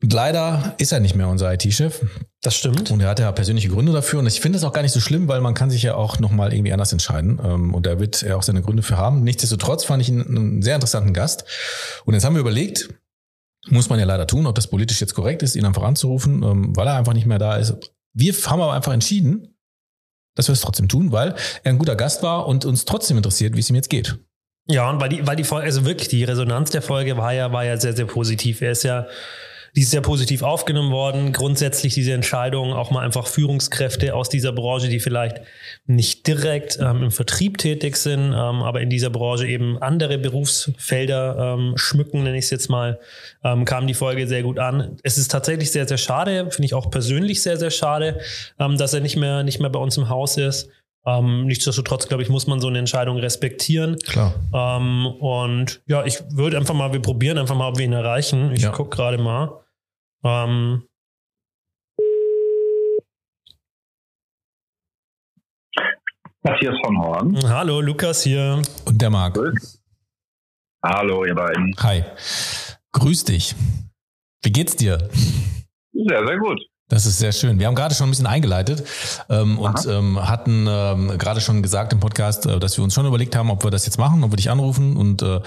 [0.02, 2.06] Leider ist er nicht mehr unser IT-Chef.
[2.41, 2.89] Das stimmt.
[2.89, 4.20] Und er hat ja persönliche Gründe dafür.
[4.20, 6.20] Und ich finde es auch gar nicht so schlimm, weil man kann sich ja auch
[6.20, 7.39] nochmal irgendwie anders entscheiden.
[7.43, 9.24] Ähm, Und da wird er auch seine Gründe für haben.
[9.24, 11.43] Nichtsdestotrotz fand ich ihn einen sehr interessanten Gast.
[12.06, 12.89] Und jetzt haben wir überlegt,
[13.68, 16.76] muss man ja leider tun, ob das politisch jetzt korrekt ist, ihn einfach anzurufen, ähm,
[16.78, 17.76] weil er einfach nicht mehr da ist.
[18.14, 19.56] Wir haben aber einfach entschieden,
[20.36, 23.56] dass wir es trotzdem tun, weil er ein guter Gast war und uns trotzdem interessiert,
[23.56, 24.18] wie es ihm jetzt geht.
[24.68, 27.52] Ja, und weil die, weil die Folge, also wirklich, die Resonanz der Folge war ja,
[27.52, 28.62] war ja sehr, sehr positiv.
[28.62, 29.08] Er ist ja,
[29.76, 31.34] die ist sehr positiv aufgenommen worden.
[31.34, 35.41] Grundsätzlich diese Entscheidung, auch mal einfach Führungskräfte aus dieser Branche, die vielleicht
[35.86, 41.55] nicht direkt ähm, im Vertrieb tätig sind, ähm, aber in dieser Branche eben andere Berufsfelder
[41.57, 42.99] ähm, schmücken, nenne ich es jetzt mal,
[43.43, 44.97] ähm, kam die Folge sehr gut an.
[45.03, 48.20] Es ist tatsächlich sehr, sehr schade, finde ich auch persönlich sehr, sehr schade,
[48.59, 50.70] ähm, dass er nicht mehr, nicht mehr bei uns im Haus ist.
[51.18, 53.97] Ähm, nichtsdestotrotz, glaube ich, muss man so eine Entscheidung respektieren.
[53.99, 54.34] Klar.
[54.53, 58.51] Ähm, und ja, ich würde einfach mal, wir probieren einfach mal, ob wir ihn erreichen.
[58.51, 58.72] Ich Ja.
[58.72, 59.62] guck gerade mal.
[60.24, 60.84] Ähm,
[66.43, 67.38] Matthias von Horn.
[67.49, 68.62] hallo, Lukas hier.
[68.86, 69.38] Und der Marc.
[70.84, 71.76] Hallo, ihr beiden.
[71.80, 72.03] Hi.
[72.93, 73.55] Grüß dich.
[74.41, 75.10] Wie geht's dir?
[75.91, 76.60] Sehr, sehr gut.
[76.89, 77.59] Das ist sehr schön.
[77.59, 78.83] Wir haben gerade schon ein bisschen eingeleitet
[79.29, 83.05] ähm, und ähm, hatten ähm, gerade schon gesagt im Podcast, äh, dass wir uns schon
[83.05, 84.97] überlegt haben, ob wir das jetzt machen, ob wir dich anrufen.
[84.97, 85.39] Und äh,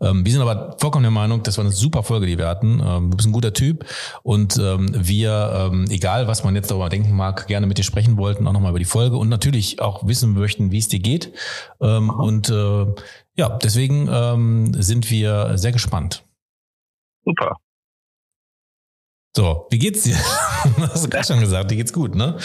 [0.00, 2.82] ähm, wir sind aber vollkommen der Meinung, das war eine super Folge, die wir hatten.
[2.84, 3.86] Ähm, du bist ein guter Typ
[4.24, 8.16] und ähm, wir, ähm, egal was man jetzt darüber denken mag, gerne mit dir sprechen
[8.16, 11.32] wollten, auch nochmal über die Folge und natürlich auch wissen möchten, wie es dir geht.
[11.80, 12.86] Ähm, und äh,
[13.36, 16.24] ja, deswegen ähm, sind wir sehr gespannt.
[17.24, 17.56] Super.
[19.38, 20.16] So, wie geht's dir?
[20.80, 22.36] hast du gerade schon gesagt, dir geht's gut, ne?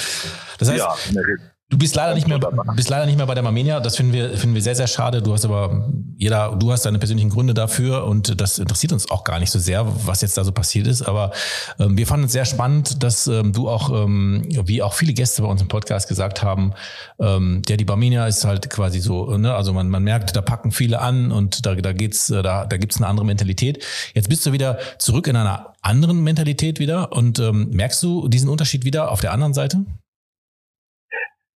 [0.59, 1.39] Das heißt, ja, mir,
[1.73, 2.37] Du bist leider nicht mehr,
[2.75, 3.79] bist leider nicht mehr bei der Marmenia.
[3.79, 5.23] Das finden wir, finden wir sehr, sehr schade.
[5.23, 9.23] Du hast aber jeder, du hast deine persönlichen Gründe dafür und das interessiert uns auch
[9.23, 11.01] gar nicht so sehr, was jetzt da so passiert ist.
[11.01, 11.31] Aber
[11.79, 15.41] ähm, wir fanden es sehr spannend, dass ähm, du auch, ähm, wie auch viele Gäste
[15.41, 16.73] bei uns im Podcast gesagt haben,
[17.19, 19.55] ähm, der die Barmenia ist halt quasi so, ne?
[19.55, 22.77] also man, man merkt, da packen viele an und da, da geht's, äh, da, da
[22.77, 23.83] gibt's eine andere Mentalität.
[24.13, 28.49] Jetzt bist du wieder zurück in einer anderen Mentalität wieder und ähm, merkst du diesen
[28.49, 29.83] Unterschied wieder auf der anderen Seite?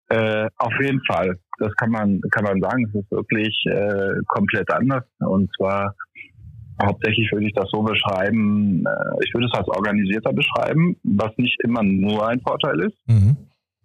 [0.10, 1.38] Äh, auf jeden Fall.
[1.60, 2.86] Das kann man, kann man sagen.
[2.90, 5.04] Es ist wirklich äh, komplett anders.
[5.20, 5.96] Und zwar
[6.82, 11.58] hauptsächlich würde ich das so beschreiben, äh, ich würde es als organisierter beschreiben, was nicht
[11.64, 12.98] immer nur ein Vorteil ist.
[13.08, 13.38] Mhm.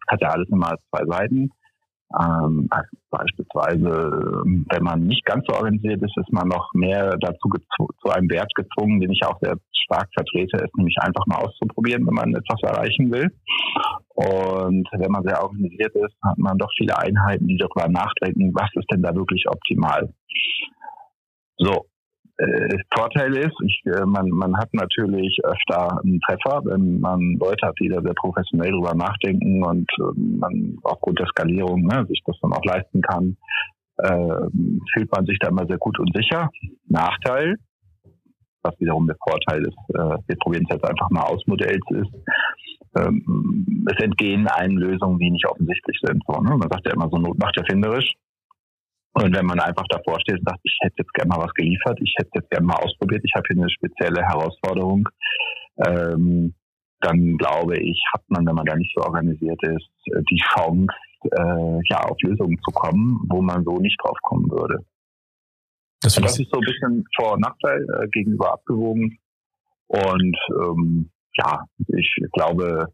[0.09, 1.51] Hat ja alles immer zwei Seiten.
[2.19, 7.51] Ähm, also beispielsweise, wenn man nicht ganz so organisiert ist, ist man noch mehr dazu
[8.03, 12.07] zu einem Wert gezwungen, den ich auch sehr stark vertrete, ist nämlich einfach mal auszuprobieren,
[12.07, 13.31] wenn man etwas erreichen will.
[14.19, 18.69] Und wenn man sehr organisiert ist, hat man doch viele Einheiten, die darüber nachdenken, was
[18.75, 20.13] ist denn da wirklich optimal.
[21.57, 21.87] So,
[22.39, 27.69] äh, Vorteil ist, ich, äh, man, man hat natürlich öfter einen Treffer, wenn man Leute
[27.69, 32.21] hat, die da sehr professionell drüber nachdenken und äh, man aufgrund der Skalierung ne, sich
[32.27, 33.37] das dann auch leisten kann,
[33.99, 34.51] äh,
[34.95, 36.51] fühlt man sich da immer sehr gut und sicher.
[36.89, 37.55] Nachteil,
[38.63, 42.13] was wiederum der Vorteil ist, äh, wir probieren es jetzt einfach mal aus, Modells ist,
[42.99, 46.23] ähm, es entgehen einen Lösungen, die nicht offensichtlich sind.
[46.27, 46.57] So, ne?
[46.57, 48.13] Man sagt ja immer so, Not macht erfinderisch.
[49.15, 51.99] Und wenn man einfach davor steht und sagt, ich hätte jetzt gerne mal was geliefert,
[52.01, 55.09] ich hätte jetzt gerne mal ausprobiert, ich habe hier eine spezielle Herausforderung,
[55.85, 56.55] ähm,
[57.01, 59.89] dann glaube ich, hat man, wenn man da nicht so organisiert ist,
[60.31, 60.87] die Chance,
[61.25, 64.85] äh, ja, auf Lösungen zu kommen, wo man so nicht drauf kommen würde.
[66.01, 69.19] Das, das ist so ein bisschen Vor- und Nachteil äh, gegenüber abgewogen.
[69.89, 72.87] Und ähm, ja, ich glaube,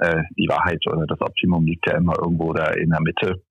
[0.00, 3.42] äh, die Wahrheit oder das Optimum liegt ja immer irgendwo da in der Mitte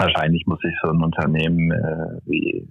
[0.00, 2.68] wahrscheinlich muss sich so ein Unternehmen äh, wie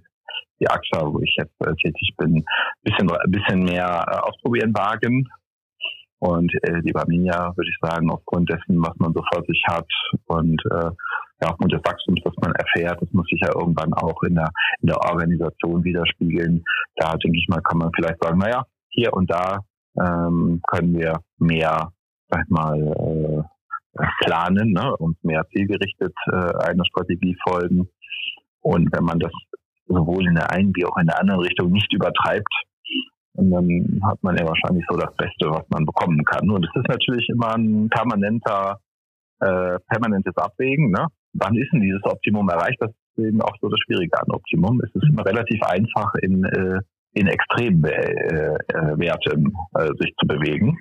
[0.60, 2.44] die AXA, wo ich jetzt äh, tätig bin,
[2.82, 5.28] bisschen, ein bisschen mehr äh, ausprobieren wagen.
[6.18, 9.88] Und äh, die Barminia, würde ich sagen, aufgrund dessen, was man so vor sich hat
[10.26, 10.90] und äh,
[11.42, 14.50] ja, aufgrund des Wachstums, das man erfährt, das muss sich ja irgendwann auch in der,
[14.82, 16.62] in der Organisation widerspiegeln.
[16.96, 19.60] Da denke ich mal, kann man vielleicht sagen, naja, hier und da
[19.98, 21.92] ähm, können wir mehr,
[22.28, 23.42] sag mal, äh,
[24.24, 27.88] planen ne, und mehr zielgerichtet äh, einer Strategie folgen.
[28.60, 29.32] Und wenn man das
[29.86, 32.52] sowohl in der einen wie auch in der anderen Richtung nicht übertreibt,
[33.34, 36.50] dann hat man ja wahrscheinlich so das Beste, was man bekommen kann.
[36.50, 38.78] Und es ist natürlich immer ein permanenter,
[39.40, 40.90] äh, permanentes Abwägen.
[40.90, 41.06] Ne?
[41.34, 42.78] Wann ist denn dieses Optimum erreicht?
[42.80, 44.80] Das ist eben auch so das Schwierige an Optimum.
[44.80, 46.80] Es ist immer relativ einfach in, äh,
[47.12, 48.56] in Extremwerten
[49.76, 50.78] äh, äh, sich zu bewegen.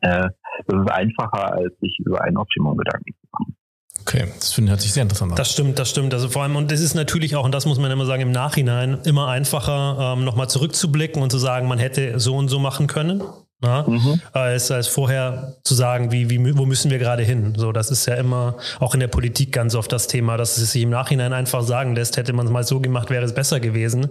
[0.00, 0.28] Äh,
[0.66, 3.56] das ist einfacher, als sich über ein Optimum Gedanken zu machen.
[4.02, 5.36] Okay, das finde hört sich sehr interessant an.
[5.36, 6.14] Das stimmt, das stimmt.
[6.14, 8.32] Also vor allem, und es ist natürlich auch, und das muss man immer sagen, im
[8.32, 12.86] Nachhinein immer einfacher, ähm, nochmal zurückzublicken und zu sagen, man hätte so und so machen
[12.86, 13.22] können.
[13.62, 14.20] Ja, mhm.
[14.32, 17.52] als, als vorher zu sagen, wie, wie, wo müssen wir gerade hin?
[17.56, 20.72] So, das ist ja immer auch in der Politik ganz oft das Thema, dass es
[20.72, 23.60] sich im Nachhinein einfach sagen lässt, hätte man es mal so gemacht, wäre es besser
[23.60, 24.04] gewesen.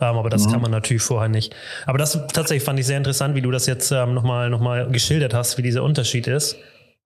[0.00, 0.52] Ähm, aber das mhm.
[0.52, 1.54] kann man natürlich vorher nicht.
[1.86, 4.88] Aber das tatsächlich fand ich sehr interessant, wie du das jetzt ähm, nochmal noch mal
[4.90, 6.56] geschildert hast, wie dieser Unterschied ist.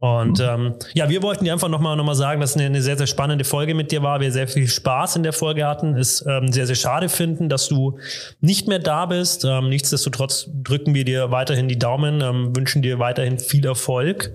[0.01, 0.45] Und mhm.
[0.49, 2.97] ähm, ja, wir wollten dir einfach nochmal noch mal sagen, dass es eine, eine, sehr,
[2.97, 4.21] sehr spannende Folge mit dir war.
[4.21, 5.95] Wir sehr viel Spaß in der Folge hatten.
[5.95, 7.99] Es ähm, sehr, sehr schade finden, dass du
[8.41, 9.45] nicht mehr da bist.
[9.45, 14.33] Ähm, nichtsdestotrotz drücken wir dir weiterhin die Daumen, ähm, wünschen dir weiterhin viel Erfolg.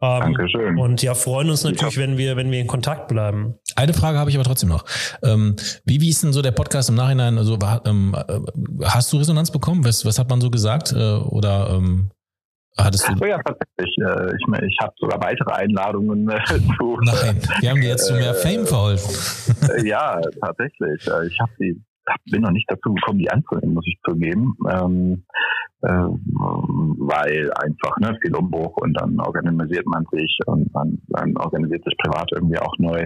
[0.00, 0.78] Ähm, Dankeschön.
[0.78, 3.56] Und ja, freuen uns natürlich, wenn wir, wenn wir in Kontakt bleiben.
[3.76, 4.86] Eine Frage habe ich aber trotzdem noch.
[5.22, 7.36] Ähm, wie, wie ist denn so der Podcast im Nachhinein?
[7.36, 8.40] Also war, ähm, äh,
[8.84, 9.84] hast du Resonanz bekommen?
[9.84, 10.92] Was, was hat man so gesagt?
[10.92, 12.10] Äh, oder ähm,
[12.78, 13.12] Hattest du?
[13.20, 13.96] Oh ja, tatsächlich.
[13.98, 16.40] Äh, ich, ich habe sogar weitere Einladungen äh,
[16.78, 16.98] zu.
[17.02, 19.86] Nein, die haben dir jetzt zu mehr äh, Fame verholfen.
[19.86, 21.02] ja, tatsächlich.
[21.02, 21.82] Ich habe die,
[22.30, 24.54] bin noch nicht dazu gekommen, die anzunehmen, muss ich zugeben.
[24.70, 25.24] Ähm,
[25.82, 31.82] äh, weil einfach ne, viel Umbruch und dann organisiert man sich und man, man organisiert
[31.84, 33.04] sich privat irgendwie auch neu.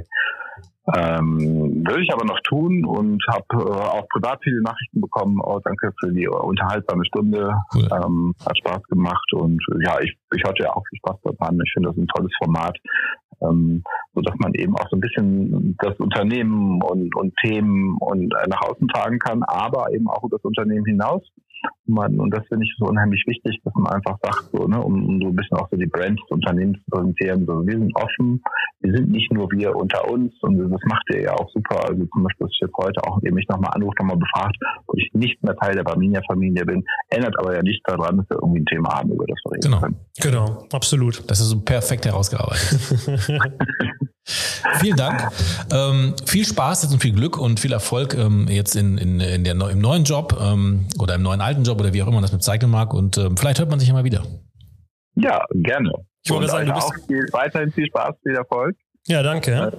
[0.95, 5.41] Ähm, würde ich aber noch tun und habe äh, auch privat viele Nachrichten bekommen.
[5.43, 7.55] Oh, danke für die unterhaltsame Stunde.
[7.74, 7.89] Cool.
[7.93, 11.59] Ähm, hat Spaß gemacht und ja, ich, ich hatte ja auch viel Spaß daran.
[11.64, 12.76] Ich finde das ein tolles Format,
[13.43, 13.82] ähm,
[14.14, 18.49] so dass man eben auch so ein bisschen das Unternehmen und, und Themen und äh,
[18.49, 21.22] nach außen tragen kann, aber eben auch über das Unternehmen hinaus
[21.86, 25.04] man, und das finde ich so unheimlich wichtig, dass man einfach sagt, so, ne, um,
[25.07, 27.94] um so ein bisschen auch so die Brands des Unternehmens zu präsentieren, so, wir sind
[27.96, 28.42] offen,
[28.80, 31.88] wir sind nicht nur wir unter uns und das macht ihr ja auch super.
[31.88, 34.94] Also zum Beispiel, dass ich jetzt heute auch ihr mich nochmal anruft, nochmal befragt, wo
[34.96, 38.61] ich nicht mehr Teil der Barminia-Familie bin, ändert aber ja nicht daran, dass wir irgendwie
[38.61, 39.80] ein Thema haben, über das wir reden Genau.
[39.80, 39.96] können.
[40.20, 41.28] Genau, absolut.
[41.30, 42.80] Das ist so perfekt herausgearbeitet.
[44.80, 45.28] Vielen Dank.
[45.72, 49.44] Ähm, viel Spaß jetzt und viel Glück und viel Erfolg ähm, jetzt in, in, in
[49.44, 52.16] der, neu- im neuen Job ähm, oder im neuen alten Job oder wie auch immer
[52.16, 52.92] man das bezeichnen mag.
[52.92, 54.24] Und ähm, vielleicht hört man sich ja mal wieder.
[55.14, 55.92] Ja, gerne.
[56.24, 58.76] Ich wollte sagen, du bist- auch viel, weiterhin viel Spaß, viel Erfolg.
[59.06, 59.72] Ja, danke.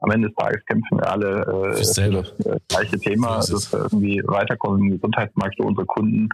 [0.00, 3.64] Am Ende des Tages kämpfen wir alle äh, für das äh, gleiche Thema, So ist
[3.64, 3.70] es.
[3.70, 6.28] dass wir irgendwie weiterkommen im Gesundheitsmarkt für unsere Kunden.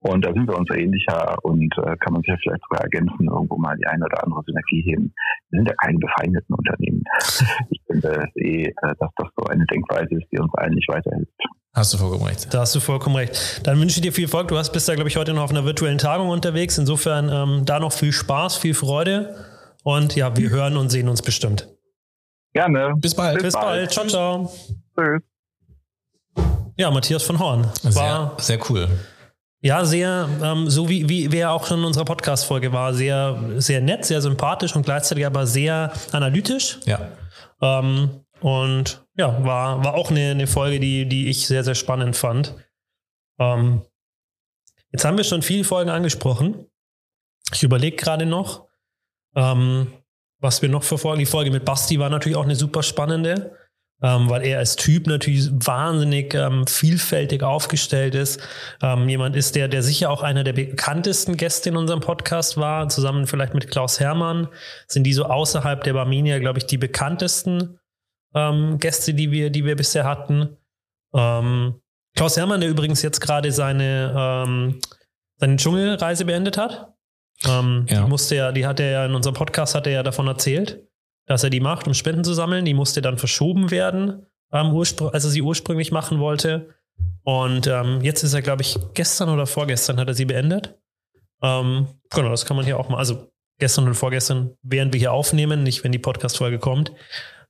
[0.00, 3.28] Und da sind wir uns ähnlicher und äh, kann man sich ja vielleicht sogar ergänzen,
[3.28, 5.12] irgendwo mal die eine oder andere Synergie heben.
[5.50, 7.02] Wir sind ja keine befeindeten Unternehmen.
[7.70, 11.32] ich finde eh, äh, dass das so eine Denkweise ist, die uns allen nicht weiterhilft.
[11.72, 12.52] Hast du vollkommen recht.
[12.52, 13.60] Da hast du vollkommen recht.
[13.64, 14.48] Dann wünsche ich dir viel Erfolg.
[14.48, 16.78] Du hast, bist ja, glaube ich, heute noch auf einer virtuellen Tagung unterwegs.
[16.78, 19.36] Insofern ähm, da noch viel Spaß, viel Freude.
[19.84, 21.68] Und ja, wir hören und sehen uns bestimmt.
[22.52, 22.94] Gerne.
[22.96, 23.42] Bis bald.
[23.42, 23.90] Bis bald.
[23.90, 24.52] Ciao, ciao.
[24.96, 25.22] Tschüss.
[26.76, 27.68] Ja, Matthias von Horn.
[27.82, 28.88] Sehr, War sehr cool.
[29.60, 33.80] ja sehr, ähm, so wie, wie wer auch schon in unserer Podcast-Folge war, sehr, sehr
[33.80, 36.80] nett, sehr sympathisch und gleichzeitig aber sehr analytisch.
[36.86, 37.08] Ja.
[37.60, 42.16] Ähm, und ja, war, war auch eine, eine Folge, die, die ich sehr, sehr spannend
[42.16, 42.54] fand.
[43.38, 43.82] Ähm,
[44.90, 46.66] jetzt haben wir schon viele Folgen angesprochen.
[47.52, 48.66] Ich überlege gerade noch,
[49.36, 49.92] ähm,
[50.40, 51.20] was wir noch verfolgen.
[51.20, 53.56] Die Folge mit Basti war natürlich auch eine super spannende,
[54.02, 58.40] ähm, weil er als Typ natürlich wahnsinnig ähm, vielfältig aufgestellt ist.
[58.82, 62.88] Ähm, jemand ist, der, der sicher auch einer der bekanntesten Gäste in unserem Podcast war,
[62.88, 64.48] zusammen vielleicht mit Klaus Hermann.
[64.86, 67.78] Sind die so außerhalb der Barminia, glaube ich, die bekanntesten
[68.34, 70.56] ähm, Gäste, die wir, die wir bisher hatten.
[71.14, 71.80] Ähm,
[72.16, 74.80] Klaus Hermann, der übrigens jetzt gerade seine, ähm,
[75.36, 76.92] seine Dschungelreise beendet hat.
[77.46, 78.02] Ähm, Ja.
[78.02, 80.82] Die musste ja, die hat er ja in unserem Podcast hat er ja davon erzählt,
[81.26, 82.64] dass er die macht, um Spenden zu sammeln.
[82.64, 86.74] Die musste dann verschoben werden, ähm, als er sie ursprünglich machen wollte.
[87.22, 90.78] Und ähm, jetzt ist er, glaube ich, gestern oder vorgestern hat er sie beendet.
[91.42, 95.12] Ähm, genau, das kann man hier auch mal, also gestern und vorgestern, während wir hier
[95.12, 96.92] aufnehmen, nicht wenn die Podcast-Folge kommt.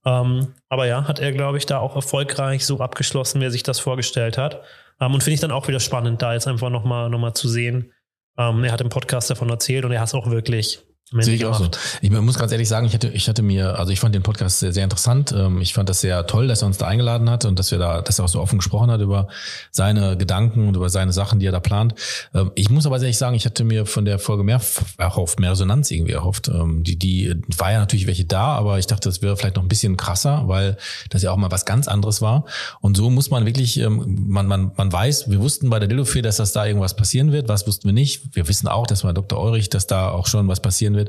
[0.05, 3.63] Ähm, aber ja, hat er, glaube ich, da auch erfolgreich so abgeschlossen, wie er sich
[3.63, 4.63] das vorgestellt hat.
[5.01, 7.49] Ähm, und finde ich dann auch wieder spannend, da jetzt einfach nochmal noch mal zu
[7.49, 7.93] sehen.
[8.41, 10.81] Ähm, er hat im Podcast davon erzählt und er hat es auch wirklich
[11.13, 11.69] Sehe ich auch so.
[12.03, 14.61] Ich muss ganz ehrlich sagen, ich hatte, ich hatte mir, also ich fand den Podcast
[14.61, 15.33] sehr, sehr interessant.
[15.37, 17.79] Ähm, Ich fand das sehr toll, dass er uns da eingeladen hat und dass wir
[17.79, 19.27] da, dass er auch so offen gesprochen hat über
[19.73, 21.95] seine Gedanken und über seine Sachen, die er da plant.
[22.33, 24.61] Ähm, Ich muss aber ehrlich sagen, ich hatte mir von der Folge mehr
[24.99, 26.47] erhofft, mehr Resonanz irgendwie erhofft.
[26.47, 29.65] Ähm, Die, die war ja natürlich welche da, aber ich dachte, das wäre vielleicht noch
[29.65, 30.77] ein bisschen krasser, weil
[31.09, 32.45] das ja auch mal was ganz anderes war.
[32.81, 36.37] Und so muss man wirklich, man, man, man weiß, wir wussten bei der Dillofee, dass
[36.37, 37.49] das da irgendwas passieren wird.
[37.49, 38.37] Was wussten wir nicht?
[38.37, 39.41] Wir wissen auch, dass bei Dr.
[39.41, 41.00] Eurich, dass da auch schon was passieren wird.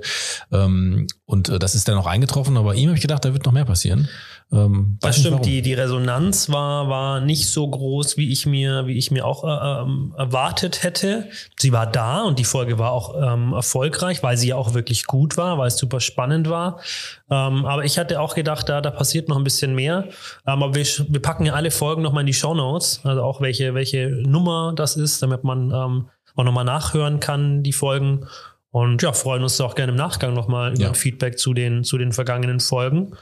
[0.52, 3.46] Ähm, Und äh, das ist dann auch eingetroffen, aber ihm habe ich gedacht, da wird
[3.46, 4.10] noch mehr passieren.
[4.52, 8.98] Ähm, Das stimmt, die, die Resonanz war, war nicht so groß, wie ich mir, wie
[8.98, 11.30] ich mir auch äh, ähm, erwartet hätte.
[11.58, 15.06] Sie war da und die Folge war auch ähm, erfolgreich, weil sie ja auch wirklich
[15.06, 16.82] gut war, weil es super spannend war.
[17.30, 20.10] Ähm, aber ich hatte auch gedacht, da, da passiert noch ein bisschen mehr.
[20.46, 23.40] Ähm, aber wir, wir packen ja alle Folgen nochmal in die Show Notes, also auch
[23.40, 28.26] welche, welche Nummer das ist, damit man ähm, auch nochmal nachhören kann, die Folgen.
[28.72, 30.88] Und ja, freuen uns da auch gerne im Nachgang nochmal über Ja.
[30.90, 33.16] ein Feedback zu den, zu den vergangenen Folgen.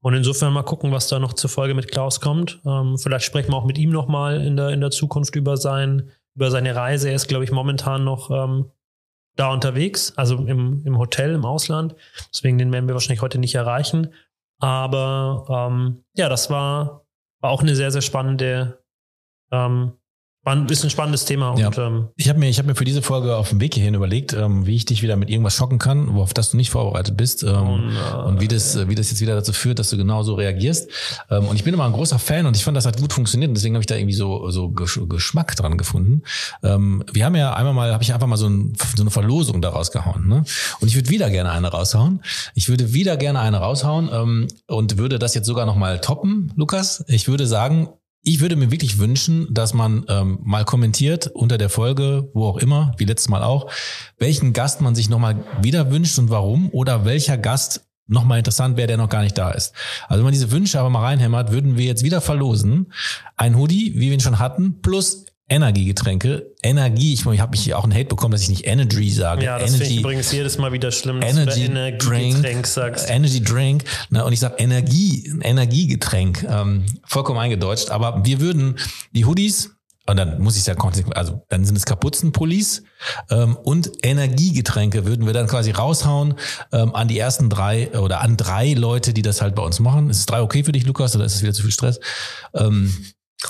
[0.00, 2.60] Und insofern mal gucken, was da noch zur Folge mit Klaus kommt.
[2.64, 6.10] Ähm, vielleicht sprechen wir auch mit ihm nochmal in der, in der Zukunft über, sein,
[6.34, 7.08] über seine Reise.
[7.08, 8.70] Er ist, glaube ich, momentan noch ähm,
[9.36, 11.94] da unterwegs, also im, im Hotel im Ausland.
[12.32, 14.12] Deswegen den werden wir wahrscheinlich heute nicht erreichen.
[14.58, 17.04] Aber ähm, ja, das war,
[17.40, 18.82] war auch eine sehr, sehr spannende,
[19.52, 19.92] ähm,
[20.52, 21.56] ein bisschen spannendes Thema.
[21.58, 21.68] Ja.
[21.68, 23.94] Und ähm, Ich habe mir, ich habe mir für diese Folge auf dem Weg hierhin
[23.94, 27.16] überlegt, ähm, wie ich dich wieder mit irgendwas schocken kann, worauf das du nicht vorbereitet
[27.16, 29.90] bist ähm, Und, äh, und wie das, äh, wie das jetzt wieder dazu führt, dass
[29.90, 30.88] du genauso reagierst.
[31.30, 33.48] Ähm, und ich bin immer ein großer Fan und ich fand, das hat gut funktioniert
[33.48, 36.22] und deswegen habe ich da irgendwie so so Gesch Geschmack dran gefunden.
[36.62, 39.60] Ähm, wir haben ja einmal mal, habe ich einfach mal so, ein, so eine Verlosung
[39.62, 40.28] da rausgehauen.
[40.28, 40.44] Ne?
[40.80, 42.22] Und ich würde wieder gerne eine raushauen.
[42.54, 46.52] Ich würde wieder gerne eine raushauen ähm, und würde das jetzt sogar noch mal toppen,
[46.56, 47.04] Lukas.
[47.08, 47.88] Ich würde sagen,
[48.26, 52.56] ich würde mir wirklich wünschen, dass man ähm, mal kommentiert unter der Folge, wo auch
[52.56, 53.70] immer, wie letztes Mal auch,
[54.18, 58.88] welchen Gast man sich nochmal wieder wünscht und warum oder welcher Gast nochmal interessant wäre,
[58.88, 59.74] der noch gar nicht da ist.
[60.08, 62.92] Also wenn man diese Wünsche aber mal reinhämmert, würden wir jetzt wieder verlosen.
[63.36, 66.52] Ein Hoodie, wie wir ihn schon hatten, plus Energiegetränke.
[66.62, 69.44] Energie, ich, ich habe mich auch einen Hate bekommen, dass ich nicht Energy sage.
[69.44, 72.66] ja, das finde ich Energy, übrigens jedes Mal wieder schlimm, dass Energy du Energiegetränk Drink,
[72.66, 73.08] sagst.
[73.08, 73.84] Energy Drink.
[74.10, 76.44] Ne, und ich sage Energie, Energiegetränk.
[76.48, 77.90] Ähm, vollkommen eingedeutscht.
[77.90, 78.76] Aber wir würden
[79.12, 79.76] die Hoodies
[80.08, 82.84] und dann muss ich es ja konsequent, also dann sind es Kapuzenpullis
[83.30, 86.34] ähm, und Energiegetränke würden wir dann quasi raushauen
[86.72, 90.08] ähm, an die ersten drei oder an drei Leute, die das halt bei uns machen.
[90.10, 91.98] Ist es drei okay für dich, Lukas, oder ist es wieder zu viel Stress?
[92.54, 92.94] Ähm,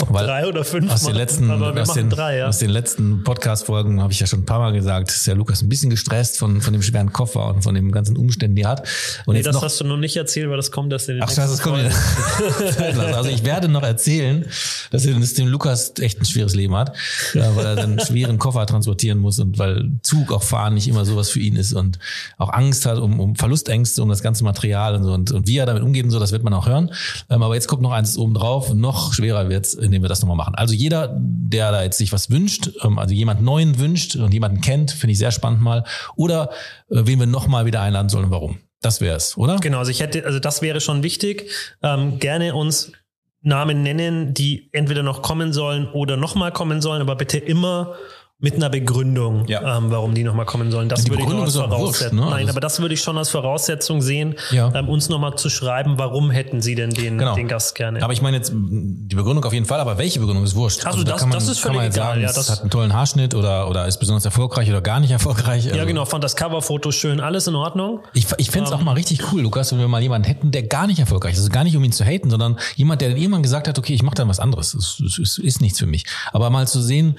[0.08, 2.48] weil drei oder fünf aus den letzten, aus den, drei, ja.
[2.48, 5.62] aus den letzten Podcast-Folgen habe ich ja schon ein paar Mal gesagt, ist der Lukas
[5.62, 8.70] ein bisschen gestresst von, von dem schweren Koffer und von den ganzen Umständen, die er
[8.70, 8.88] hat.
[9.26, 11.16] Und Nee, jetzt das noch, hast du noch nicht erzählt, weil das kommt erst in
[11.16, 11.78] den Ach, das ist kommt.
[13.14, 14.44] Also ich werde noch erzählen,
[14.90, 16.94] dass es dem Lukas echt ein schweres Leben hat,
[17.34, 20.88] ja, weil er dann einen schweren Koffer transportieren muss und weil Zug auch fahren nicht
[20.88, 22.00] immer sowas für ihn ist und
[22.38, 25.58] auch Angst hat um, um Verlustängste, um das ganze Material und so und, und wie
[25.58, 26.92] er damit umgeht und so, das wird man auch hören.
[27.30, 30.36] Ähm, aber jetzt kommt noch eins oben drauf, noch schwerer wird's, indem wir das nochmal
[30.36, 30.54] machen.
[30.54, 34.60] Also jeder, der da jetzt sich was wünscht, ähm, also jemand Neuen wünscht und jemanden
[34.60, 35.84] kennt, finde ich sehr spannend mal,
[36.16, 36.50] oder
[36.90, 38.58] äh, wen wir nochmal wieder einladen sollen, warum.
[38.82, 39.56] Das wäre es, oder?
[39.56, 41.50] Genau, also ich hätte, also das wäre schon wichtig.
[41.82, 42.92] Ähm, gerne uns
[43.42, 47.94] Namen nennen, die entweder noch kommen sollen oder nochmal kommen sollen, aber bitte immer
[48.38, 49.78] mit einer Begründung, Ja.
[49.78, 50.90] ähm, warum die nochmal kommen sollen.
[50.90, 52.18] Das Die würde ich noch Begründung als ist auch Voraussetzung.
[52.18, 52.24] ne?
[52.26, 54.70] Nein, Also- aber das würde ich schon als Voraussetzung sehen, Ja.
[54.74, 57.34] ähm, uns nochmal zu schreiben, warum hätten sie denn den, Genau.
[57.34, 58.02] den Gast gerne.
[58.02, 60.84] Aber ich meine jetzt die Begründung auf jeden Fall, aber welche Begründung ist wurscht?
[60.84, 62.92] Also da das- kann man, das ist völlig egal, sagen, ja, das- hat einen tollen
[62.92, 65.64] Haarschnitt oder, oder ist besonders erfolgreich oder gar nicht erfolgreich.
[65.64, 68.00] ja, Also genau, fand das Coverfoto schön, alles in Ordnung.
[68.12, 70.64] Ich, ich fände es auch mal richtig cool, Lukas, wenn wir mal jemanden hätten, der
[70.64, 71.38] gar nicht erfolgreich ist.
[71.38, 73.94] Also gar nicht, um ihn zu haten, sondern jemand, der dann irgendwann gesagt hat, okay,
[73.94, 74.74] ich mache dann was anderes.
[74.74, 76.04] Es, es, es ist nichts für mich.
[76.32, 77.16] Aber mal zu sehen,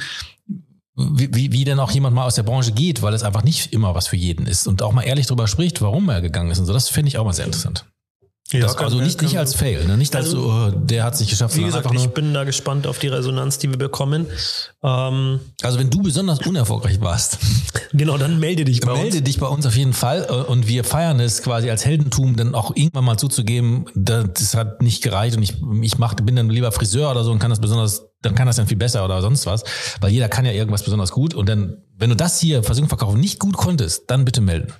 [0.97, 3.71] wie, wie, wie denn auch jemand mal aus der Branche geht, weil es einfach nicht
[3.71, 6.59] immer was für jeden ist und auch mal ehrlich darüber spricht, warum er gegangen ist
[6.59, 6.73] und so.
[6.73, 7.85] Das finde ich auch mal sehr interessant.
[8.51, 9.97] Ja, das, also nicht, nicht als Fail, ne?
[9.97, 12.45] nicht als Also, so, oh, der hat es nicht geschafft, Wie gesagt, ich bin da
[12.45, 14.25] gespannt auf die Resonanz, die wir bekommen.
[14.81, 17.39] Ähm, also wenn du besonders unerfolgreich warst,
[17.91, 19.25] genau, dann melde dich bei Melde uns.
[19.25, 22.55] dich bei uns auf jeden Fall äh, und wir feiern es quasi als Heldentum, dann
[22.55, 26.71] auch irgendwann mal zuzugeben, das hat nicht gereicht und ich, ich mach, bin dann lieber
[26.71, 29.45] Friseur oder so und kann das besonders, dann kann das dann viel besser oder sonst
[29.45, 29.63] was,
[30.01, 33.19] weil jeder kann ja irgendwas besonders gut und dann, wenn du das hier Versuchung verkaufen
[33.19, 34.73] nicht gut konntest, dann bitte melden.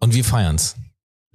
[0.00, 0.76] Und wir feiern's.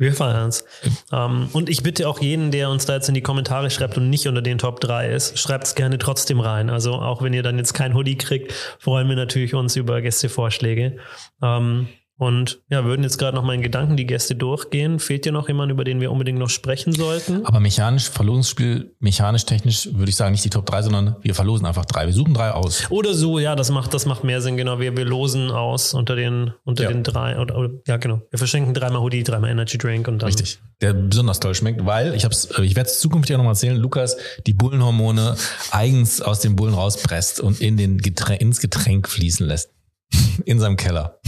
[0.02, 0.66] Wir feiern es.
[1.12, 4.10] Ähm, und ich bitte auch jeden, der uns da jetzt in die Kommentare schreibt und
[4.10, 6.72] nicht unter den Top 3 ist, schreibt es gerne trotzdem rein.
[6.72, 10.98] Also auch wenn ihr dann jetzt kein Hoodie kriegt, freuen wir natürlich uns über Gästevorschläge.
[11.44, 11.88] Ähm,
[12.22, 15.00] und ja, würden jetzt gerade noch mal in Gedanken die Gäste durchgehen.
[15.00, 17.44] Fehlt dir noch jemand, über den wir unbedingt noch sprechen sollten?
[17.48, 21.66] Aber mechanisch, Verlosungsspiel, mechanisch, technisch würde ich sagen, nicht die Top 3, sondern wir verlosen
[21.66, 22.06] einfach drei.
[22.06, 22.84] Wir suchen drei aus.
[22.92, 24.80] Oder so, ja, das macht, das macht mehr Sinn, genau.
[24.80, 26.90] Wir, wir losen aus unter den, unter Ja.
[26.90, 28.22] den drei, oder, oder, ja, genau.
[28.30, 30.28] Wir verschenken dreimal Hoodie, dreimal Energy Drink und dann.
[30.28, 30.60] Richtig.
[30.80, 33.78] Der besonders toll schmeckt, weil ich hab's, äh, ich werde es zukünftig auch nochmal erzählen,
[33.78, 34.16] Lukas
[34.46, 35.38] die Bullenhormone
[35.72, 39.72] eigens aus den Bullen rauspresst und in den Getränk, ins Getränk fließen lässt.
[40.46, 41.20] In seinem Keller.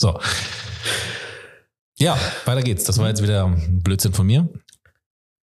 [0.00, 0.18] So.
[1.98, 2.84] Ja, weiter geht's.
[2.84, 4.48] Das war jetzt wieder ein Blödsinn von mir.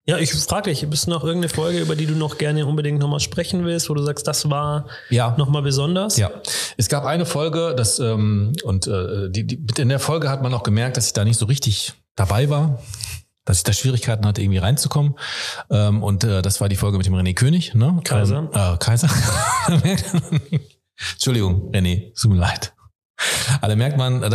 [0.07, 3.21] Ja, ich frage dich, bist noch irgendeine Folge, über die du noch gerne unbedingt nochmal
[3.21, 5.35] sprechen willst, wo du sagst, das war Ja.
[5.37, 6.17] nochmal besonders?
[6.17, 6.31] Ja,
[6.79, 10.55] es gab eine Folge, das ähm, und äh, die, die, in der Folge hat man
[10.55, 12.79] auch gemerkt, dass ich da nicht so richtig dabei war,
[13.45, 15.19] dass ich da Schwierigkeiten hatte, irgendwie reinzukommen.
[15.71, 18.01] Ähm, und äh, das war die Folge mit dem René König, ne?
[18.05, 18.49] Kaiser.
[18.55, 19.11] Ähm, äh, Kaiser.
[21.13, 22.73] Entschuldigung, René, es tut mir leid.
[23.61, 24.31] Da merkt man, äh,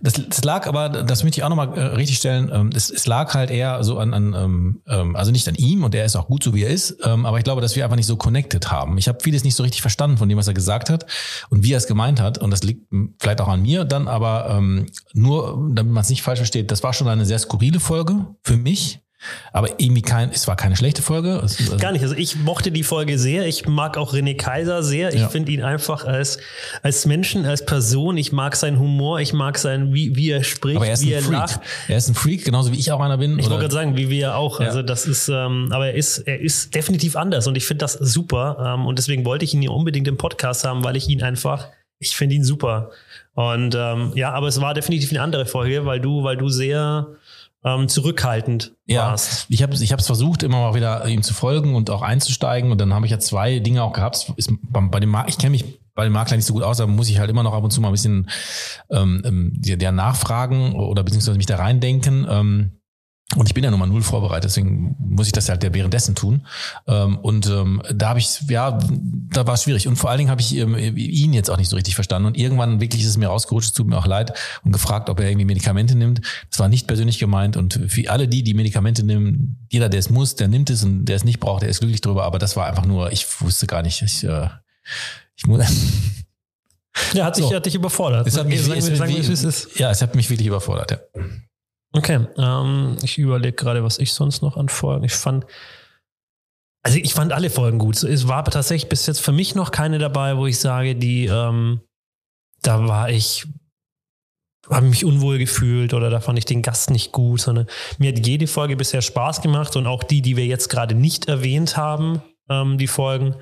[0.00, 3.06] das, das lag aber, das möchte ich auch nochmal äh, richtig stellen, ähm, es, es
[3.06, 6.16] lag halt eher so an, an ähm, ähm, also nicht an ihm und er ist
[6.16, 8.16] auch gut so wie er ist, ähm, aber ich glaube, dass wir einfach nicht so
[8.16, 8.98] connected haben.
[8.98, 11.06] Ich habe vieles nicht so richtig verstanden von dem, was er gesagt hat
[11.50, 14.08] und wie er es gemeint hat und das liegt m, vielleicht auch an mir dann,
[14.08, 17.80] aber ähm, nur, damit man es nicht falsch versteht, das war schon eine sehr skurrile
[17.80, 19.00] Folge für mich,
[19.52, 21.40] aber irgendwie kein, es war keine schlechte Folge.
[21.40, 22.02] Also, Gar nicht.
[22.02, 23.46] Also ich mochte die Folge sehr.
[23.46, 25.12] Ich mag auch René Kaiser sehr.
[25.14, 25.28] Ich Ja.
[25.28, 26.38] finde ihn einfach als,
[26.82, 28.16] als Menschen, als Person.
[28.16, 29.20] Ich mag seinen Humor.
[29.20, 31.32] Ich mag sein, wie, wie er spricht, er ist wie ein er Freak.
[31.32, 31.60] lacht.
[31.88, 33.38] Er ist ein Freak, genauso wie ich auch einer bin.
[33.38, 34.60] Ich wollte gerade sagen, wie wir auch.
[34.60, 34.66] Ja.
[34.66, 37.94] Also das ist, ähm, aber er ist, er ist definitiv anders und ich finde das
[37.94, 38.74] super.
[38.74, 41.68] Ähm, und deswegen wollte ich ihn hier unbedingt im Podcast haben, weil ich ihn einfach,
[41.98, 42.90] ich finde ihn super.
[43.34, 47.06] Und ähm, ja, aber es war definitiv eine andere Folge, weil du, weil du sehr
[47.64, 49.46] ähm, zurückhaltend Ja, warst.
[49.48, 52.70] ich habe ich habe es versucht, immer mal wieder ihm zu folgen und auch einzusteigen.
[52.70, 54.32] Und dann habe ich ja zwei Dinge auch gehabt.
[54.36, 56.80] Ist bei, bei dem Mar ich kenne mich bei dem Makler nicht so gut aus,
[56.80, 58.28] aber muss ich halt immer noch ab und zu mal ein bisschen
[58.90, 62.26] ähm, ähm, der, der nachfragen oder beziehungsweise mich da reindenken.
[62.28, 62.72] Ähm,
[63.36, 66.14] und ich bin ja nun mal null vorbereitet, deswegen muss ich das halt ja währenddessen
[66.14, 66.46] tun.
[66.86, 69.88] Ähm, und ähm, da habe ich, ja, da war es schwierig.
[69.88, 72.26] Und vor allen Dingen habe ich ähm, ihn jetzt auch nicht so richtig verstanden.
[72.26, 74.32] Und irgendwann wirklich ist es mir rausgerutscht, es tut mir auch leid,
[74.64, 76.20] und gefragt, ob er irgendwie Medikamente nimmt.
[76.50, 77.56] Das war nicht persönlich gemeint.
[77.56, 81.04] Und für alle die, die Medikamente nehmen, jeder, der es muss, der nimmt es und
[81.06, 82.24] der es nicht braucht, der ist glücklich drüber.
[82.24, 84.48] Aber das war einfach nur, ich wusste gar nicht, ich, äh,
[85.36, 85.60] ich muss.
[87.12, 87.52] Ja, hat dich, So.
[87.54, 88.24] hat dich überfordert.
[88.26, 89.78] Es hat mich, sagen, es, wir, sagen wir, wie- wie es ist.
[89.80, 90.92] ja, es hat mich wirklich überfordert.
[90.92, 90.98] Ja.
[91.96, 95.04] Okay, ähm, ich überlege gerade, was ich sonst noch an Folgen.
[95.04, 95.46] Ich fand,
[96.82, 98.02] Also ich fand alle Folgen gut.
[98.02, 101.80] Es war tatsächlich bis jetzt für mich noch keine dabei, wo ich sage, die, ähm,
[102.62, 103.46] da war ich,
[104.68, 107.66] habe mich unwohl gefühlt oder da fand ich den Gast nicht gut, sondern
[107.98, 111.28] mir hat jede Folge bisher Spaß gemacht und auch die, die wir jetzt gerade nicht
[111.28, 113.36] erwähnt haben, ähm, die Folgen,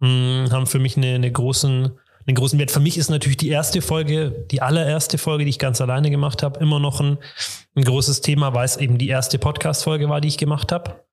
[0.00, 2.70] mh, haben für mich eine, eine großen, einen großen Wert.
[2.70, 6.42] Für mich ist natürlich die erste Folge, die allererste Folge, die ich ganz alleine gemacht
[6.42, 7.18] habe, immer noch ein,
[7.74, 11.04] ein großes Thema, weil es eben die erste Podcast-Folge war, die ich gemacht habe.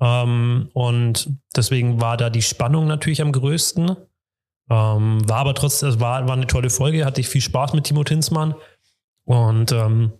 [0.00, 3.96] Ähm, und deswegen war da die Spannung natürlich am größten.
[4.68, 7.84] Ähm, war aber trotzdem, es war, war eine tolle Folge, hatte ich viel Spaß mit
[7.84, 8.54] Timo Tinsmann.
[9.24, 10.12] Und ähm,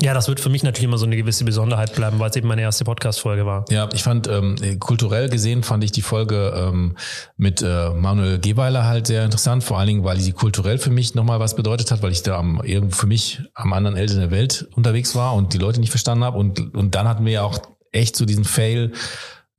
[0.00, 2.46] ja, das wird für mich natürlich immer so eine gewisse Besonderheit bleiben, weil es eben
[2.46, 3.64] meine erste Podcast-Folge war.
[3.68, 6.96] Ja, ich fand, ähm, kulturell gesehen fand ich die Folge ähm,
[7.36, 11.16] mit äh, Manuel Geweiler halt sehr interessant, vor allen Dingen, weil sie kulturell für mich
[11.16, 14.30] nochmal was bedeutet hat, weil ich da am, irgendwo für mich am anderen Ende der
[14.30, 16.38] Welt unterwegs war und die Leute nicht verstanden habe.
[16.38, 17.58] Und, und dann hatten wir ja auch
[17.90, 18.92] echt so diesen Fail.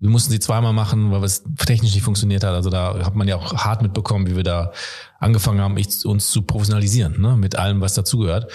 [0.01, 2.53] Wir mussten sie zweimal machen, weil es technisch nicht funktioniert hat.
[2.53, 4.71] Also da hat man ja auch hart mitbekommen, wie wir da
[5.19, 5.75] angefangen haben,
[6.05, 8.49] uns zu professionalisieren, ne, mit allem, was dazugehört.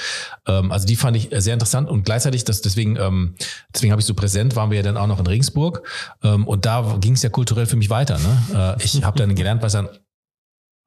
[0.46, 3.34] Ähm, also die fand ich sehr interessant und gleichzeitig, das deswegen, ähm,
[3.74, 5.82] deswegen habe ich so präsent, waren wir ja dann auch noch in Regensburg
[6.22, 8.18] ähm, und da ging es ja kulturell für mich weiter.
[8.18, 8.76] Ne?
[8.78, 9.88] Äh, ich habe dann gelernt, was ein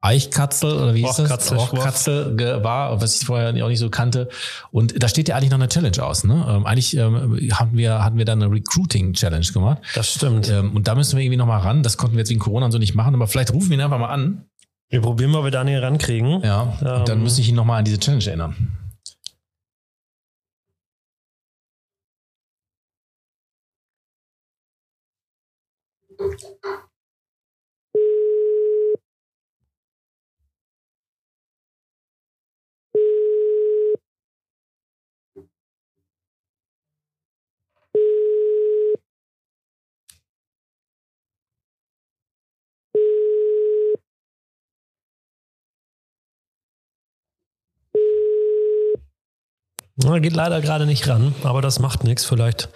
[0.00, 1.52] Eichkatzel oder wie hieß das?
[1.52, 4.28] Rochkatzel war, was ich vorher auch nicht so kannte.
[4.70, 6.22] Und da steht ja eigentlich noch eine Challenge aus.
[6.24, 6.46] Ne?
[6.48, 9.82] Ähm, eigentlich ähm, hatten wir hatten wir dann eine Recruiting Challenge gemacht.
[9.94, 10.48] Das stimmt.
[10.48, 11.82] Ähm, und da müssen wir irgendwie noch mal ran.
[11.82, 13.82] Das konnten wir jetzt wegen Corona und so nicht machen, aber vielleicht rufen wir ihn
[13.82, 14.44] einfach mal an.
[14.88, 16.42] Wir probieren mal, ob wir Daniel rankriegen.
[16.42, 16.78] Ja.
[16.80, 18.78] Ähm, dann müsste ich ihn noch mal an diese Challenge erinnern.
[50.08, 52.24] Na, geht leider gerade nicht ran, aber das macht nichts.
[52.24, 52.70] Vielleicht,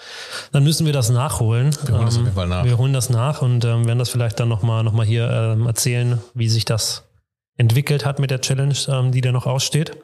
[0.53, 1.75] dann müssen wir das nachholen.
[1.87, 2.65] Wir holen das auf Ähm, jeden Fall nach.
[2.65, 5.67] Wir holen das nach und ähm, werden das vielleicht dann nochmal noch mal hier ähm,
[5.67, 7.09] erzählen, wie sich das
[7.57, 9.97] entwickelt hat mit der Challenge, ähm, die da noch aussteht.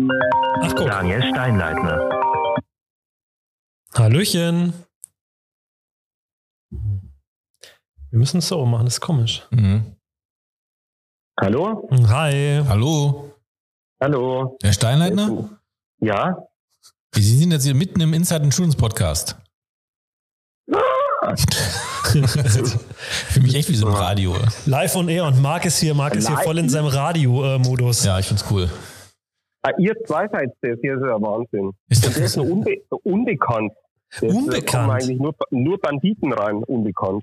[0.00, 2.10] Ach guck, Daniel Steinleitner.
[3.94, 4.74] Hallöchen.
[6.70, 9.46] Wir müssen es so machen, das ist komisch.
[9.50, 9.96] Mhm.
[11.40, 11.88] Hallo?
[12.08, 12.62] Hi.
[12.68, 13.32] Hallo,
[14.00, 14.56] Hallo?
[14.62, 15.48] Herr Steinleitner?
[16.04, 16.36] Ja?
[17.14, 19.36] Sie sind jetzt hier mitten im Inside Insurance Podcast.
[21.24, 24.34] Für mich echt wie so ein Radio.
[24.66, 28.04] Live on Air und Marc ist hier, Marc ist hier voll in seinem Radio-Modus.
[28.04, 28.68] Ja, ich find's cool.
[29.62, 31.70] Ah, ihr zwei seid das, hier ist ja Wahnsinn.
[31.88, 33.72] Ist Und der ist nur unbe unbekannt.
[34.10, 34.66] Das, Unbekannt?
[34.66, 37.22] kommen eigentlich nur, nur Banditen rein, unbekannt.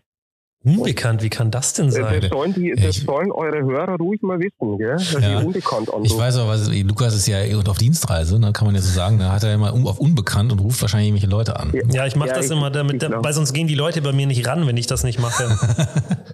[0.64, 2.22] Unbekannt, wie kann das denn Äh, sein?
[2.22, 4.92] Das sollen, die, das Ich- sollen eure Hörer ruhig mal wissen, gell?
[4.96, 5.40] dass Ja.
[5.40, 6.18] die unbekannt Ich anrufen.
[6.20, 7.38] weiß aber, Lukas ist ja
[7.68, 9.18] auf Dienstreise, ne, kann man ja so sagen.
[9.18, 11.74] Da hat er immer auf unbekannt und ruft wahrscheinlich irgendwelche Leute an.
[11.92, 14.12] Ja, ich mache Ja, das ich- immer damit, ich weil sonst gehen die Leute bei
[14.12, 15.58] mir nicht ran, wenn ich das nicht mache.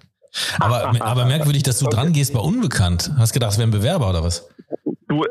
[0.60, 1.96] Aber, aber merkwürdig, dass du Okay.
[1.96, 3.10] dran gehst bei unbekannt.
[3.16, 4.46] Hast gedacht, es wäre ein Bewerber oder was?
[5.08, 5.22] Du,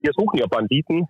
[0.00, 1.06] wir suchen ja Banditen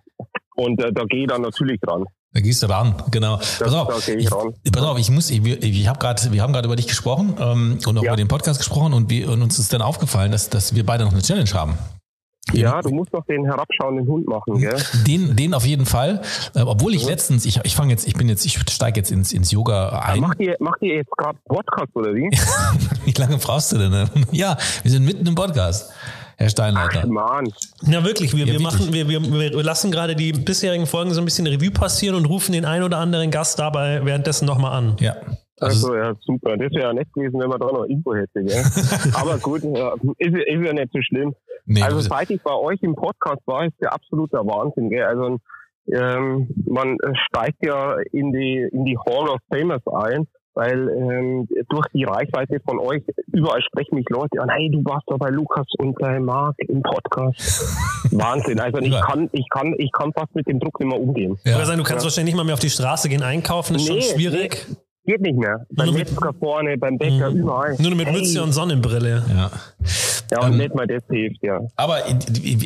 [0.55, 2.05] und äh, da gehe ich dann natürlich dran.
[2.35, 3.37] Da gehst du ran, genau.
[3.37, 6.51] Das, Pass auf, ich, ich pass auf, ich muss, ich, ich hab grad, wir haben
[6.51, 8.09] gerade über dich gesprochen ähm, und auch Ja.
[8.11, 11.05] über den Podcast gesprochen und, wir, und uns ist dann aufgefallen, dass, dass wir beide
[11.05, 11.77] noch eine Challenge haben.
[12.51, 14.75] Wir- Ja, du musst noch den herabschauenden Hund machen, gell?
[15.07, 16.21] Den, den auf jeden Fall.
[16.53, 17.09] Äh, obwohl ich Mhm.
[17.09, 20.19] letztens, ich, ich fange jetzt, ich bin jetzt, ich steige jetzt ins, ins Yoga ein.
[20.19, 22.29] Macht ihr, macht ihr jetzt gerade Podcast oder wie?
[23.05, 23.91] Wie lange brauchst du denn?
[23.91, 24.09] ne?
[24.33, 25.89] Ja, wir sind mitten im Podcast,
[26.37, 27.07] Herr Steinleiter.
[27.07, 27.45] Mann.
[27.83, 28.35] Ja, wirklich.
[28.35, 31.47] Wir, Ja, wir, machen, wir, wir, wir lassen gerade die bisherigen Folgen so ein bisschen
[31.47, 34.97] Revue passieren und rufen den einen oder anderen Gast dabei währenddessen nochmal an.
[34.99, 35.15] Ja.
[35.59, 36.57] Also, Also, ja, super.
[36.57, 38.63] Das wäre ja nett gewesen, wenn man da noch Info hätte, gell?
[39.13, 41.33] Aber gut, ja, ist, ist ja nicht so schlimm.
[41.65, 44.89] nee, Also seit ich bei euch im Podcast war, ist der absoluter Wahnsinn.
[44.89, 45.05] Gell?
[45.05, 45.37] Also
[45.87, 51.85] ähm, man steigt ja in die in die Hall of Famers ein, weil ähm, durch
[51.93, 53.03] die Reichweite von euch
[53.33, 56.81] überall sprechen mich Leute an, hey, du warst doch bei Lukas und bei Marc im
[56.81, 57.65] Podcast.
[58.11, 58.59] Wahnsinn.
[58.59, 59.01] Also ich Ja.
[59.01, 61.37] kann ich kann ich kann fast mit dem Druck nicht mehr umgehen.
[61.45, 61.55] ja.
[61.57, 63.97] Oder sagen, du kannst wahrscheinlich nicht mal mehr auf die Straße gehen einkaufen, ist schon
[63.97, 64.65] Nee, schwierig.
[65.07, 65.67] Geht nicht mehr.
[65.69, 67.37] Beim Nur mit- Metzger vorne, beim Bäcker, Mhm.
[67.37, 67.75] überall.
[67.77, 68.13] Nur mit Hey.
[68.17, 69.23] Mütze und Sonnenbrille.
[69.29, 69.51] ja.
[70.31, 71.59] Ja, und Ähm, nicht mal das hilft, ja.
[71.75, 71.97] Aber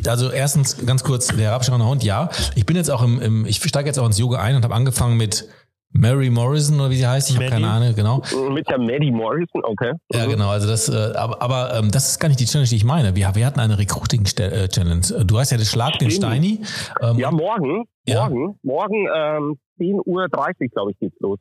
[0.08, 2.02] also erstens ganz kurz der herabschauende Hund.
[2.02, 4.64] Ja, ich bin jetzt auch im, im ich steige jetzt auch ins Yoga ein und
[4.64, 5.46] habe angefangen mit
[5.92, 7.30] Mary Morrison oder wie sie heißt.
[7.30, 8.22] Ich habe keine Ahnung, genau.
[8.50, 9.92] Mit der Maddie Morrison, okay.
[10.12, 10.48] Ja, genau.
[10.50, 13.16] Also das, äh, aber, aber ähm, das ist gar nicht die Challenge, die ich meine.
[13.16, 15.24] Wir, wir hatten eine Recruiting-Challenge.
[15.24, 16.26] Du hast ja den Schlag den Stimmt.
[16.26, 16.60] Steini.
[17.02, 18.28] Ähm, Ja, morgen, Ja.
[18.28, 21.38] morgen, morgen ähm, 10.30 Uhr, glaube ich, geht's los.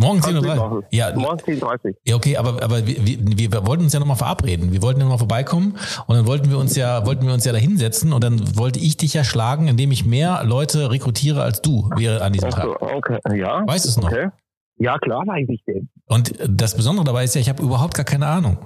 [0.00, 0.84] Morgen Kannst du 10.30 Uhr.
[0.92, 4.72] Ja, Morgen 10.30 ja, okay, aber, aber wir, wir, wir wollten uns ja nochmal verabreden.
[4.72, 5.76] Wir wollten ja nochmal vorbeikommen
[6.06, 8.78] und dann wollten wir uns ja, wollten wir uns ja da hinsetzen und dann wollte
[8.78, 12.80] ich dich ja schlagen, indem ich mehr Leute rekrutiere als du wäre an diesem Tag.
[12.80, 13.18] okay.
[13.36, 13.66] Ja.
[13.66, 14.04] Weißt du es noch?
[14.04, 14.28] Okay.
[14.76, 15.88] Ja, klar weiß ich den.
[16.06, 18.58] Und das Besondere dabei ist ja, ich habe überhaupt gar keine Ahnung.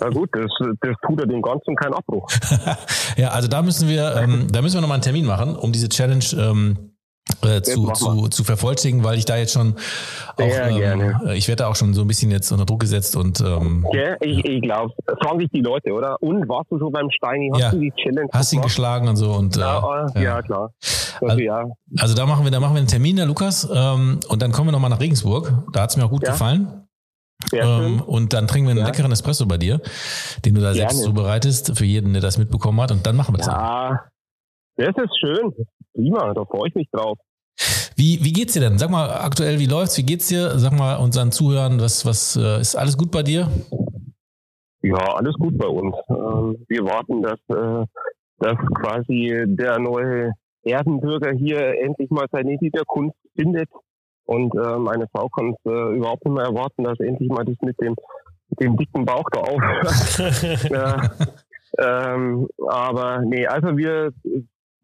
[0.00, 0.50] Na gut, das,
[0.80, 2.26] das tut ja dem Ganzen keinen Abbruch.
[3.16, 5.88] ja, also da müssen wir, ähm, da müssen wir nochmal einen Termin machen, um diese
[5.88, 6.92] Challenge ähm,
[7.44, 9.74] äh, zu, zu, zu vervollständigen, weil ich da jetzt schon
[10.36, 13.40] auch, ähm, ich werde da auch schon so ein bisschen jetzt unter Druck gesetzt und
[13.40, 14.16] ähm, Gell?
[14.20, 16.20] Ich, ich glaube, fragen sich die Leute, oder?
[16.22, 17.50] Und warst du schon beim Steini?
[17.52, 17.70] Hast Ja.
[17.70, 18.68] du die Challenge hast ihn gemacht?
[18.68, 20.22] geschlagen und so und äh, Ja, äh, ja.
[20.22, 20.42] ja.
[20.42, 20.72] klar.
[21.20, 21.64] Also, Also- ja.
[21.98, 24.68] Also da machen wir, da machen wir einen Termin, der Lukas, ähm, und dann kommen
[24.68, 25.52] wir nochmal nach Regensburg.
[25.72, 26.32] Da hat's mir auch gut Ja.
[26.32, 26.84] gefallen.
[27.52, 28.86] Ähm, und dann trinken wir einen Ja.
[28.86, 29.80] leckeren Espresso bei dir,
[30.44, 31.04] den du da selbst Gerne.
[31.06, 32.90] zubereitest, für jeden, der das mitbekommen hat.
[32.90, 33.46] Und dann machen wir das.
[33.46, 34.00] Ja,
[34.76, 35.52] das ist schön.
[35.98, 37.18] Prima, da freue ich mich drauf.
[37.96, 38.78] Wie, wie geht's dir denn?
[38.78, 39.98] Sag mal aktuell, wie läuft's?
[39.98, 40.56] Wie geht's dir?
[40.56, 43.48] Sag mal unseren Zuhörern, was, was äh, ist alles gut bei dir?
[44.82, 45.96] Ja, alles gut bei uns.
[46.08, 47.84] Ähm, wir warten, dass, äh,
[48.38, 53.68] dass quasi der neue Erdenbürger hier endlich mal seine Niederkunft findet.
[54.24, 57.80] Und äh, meine Frau kann es überhaupt nicht mehr erwarten, dass endlich mal das mit
[57.80, 57.96] dem,
[58.50, 60.70] mit dem dicken Bauch da aufhört.
[60.70, 61.10] ja,
[61.76, 64.12] ähm, aber nee, also wir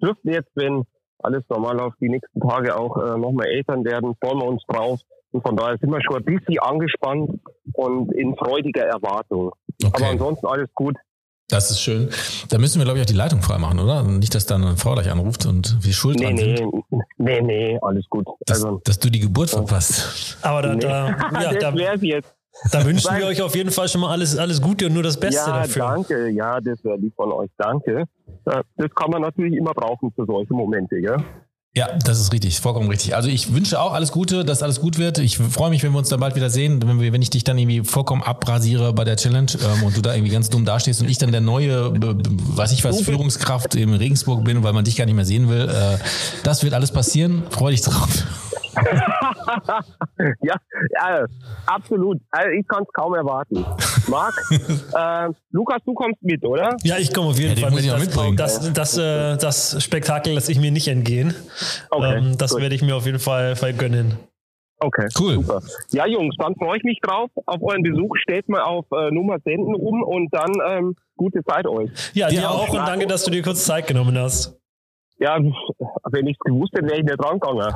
[0.03, 0.85] dürften jetzt, wenn
[1.19, 5.01] alles normal auf die nächsten Tage auch äh, nochmal Eltern werden, freuen wir uns drauf.
[5.33, 7.41] Und von daher sind wir schon ein bisschen angespannt
[7.73, 9.51] und in freudiger Erwartung.
[9.83, 10.97] Aber Okay, ansonsten alles gut.
[11.49, 12.09] das ist schön.
[12.51, 14.03] Da müssen wir, glaube ich, auch die Leitung freimachen, oder?
[14.05, 16.73] Nicht, dass dann eine Frau gleich anruft und wir schuld Nee, dran nee, sind,
[17.19, 18.27] nee, nee, alles gut.
[18.47, 20.39] dass, Also, dass du die Geburt verpasst.
[20.43, 20.81] Aber da, nee.
[20.83, 21.09] da,
[21.43, 22.33] ja, da, jetzt.
[22.71, 25.19] da wünschen wir euch auf jeden Fall schon mal alles, alles Gute und nur das
[25.19, 25.83] Beste ja, dafür.
[25.83, 26.29] danke.
[26.31, 27.51] Ja, das wäre lieb von euch.
[27.59, 28.05] Danke.
[28.47, 31.17] Ja, Das kann man natürlich immer brauchen für solche Momente, gell?
[31.77, 33.17] Ja, das ist richtig, vollkommen richtig.
[33.17, 35.19] Also ich wünsche auch alles Gute, dass alles gut wird.
[35.19, 37.43] Ich freue mich, wenn wir uns dann bald wieder sehen, wenn, wir, wenn ich dich
[37.43, 41.03] dann irgendwie vollkommen abrasiere bei der Challenge ähm, und du da irgendwie ganz dumm dastehst
[41.03, 42.15] und ich dann der neue, b-
[42.57, 45.69] weiß ich was, Führungskraft in Regensburg bin, weil man dich gar nicht mehr sehen will.
[45.69, 45.99] Äh,
[46.45, 47.43] das wird alles passieren.
[47.51, 48.23] Freu dich drauf.
[50.43, 50.55] ja,
[51.01, 51.27] ja,
[51.67, 52.19] absolut.
[52.31, 53.65] Also ich kann es kaum erwarten.
[54.09, 56.77] Marc, äh, Lukas, du kommst mit, oder?
[56.83, 58.39] Ja, ich komme auf jeden Ja, Fall mit.
[58.39, 61.35] Das, das, das, äh, das Spektakel lasse ich mir nicht entgehen.
[61.91, 62.63] Okay, ähm, das gut.
[62.63, 64.15] werde ich mir auf jeden Fall, Fall gönnen.
[64.81, 65.35] Okay, Cool.
[65.35, 65.63] super.
[65.93, 68.17] Ja, Jungs, dann freue ich mich drauf auf euren Besuch.
[68.23, 71.91] Stellt mal auf äh, Nummer senden um und dann ähm, gute Zeit euch.
[72.13, 72.69] Ja, Dir dir auch.
[72.69, 74.59] auch und danke, dass du dir kurz Zeit genommen hast.
[75.25, 75.39] Ja,
[76.11, 77.75] wenn ich es gewusst hätte, wäre ich nicht rangegangen.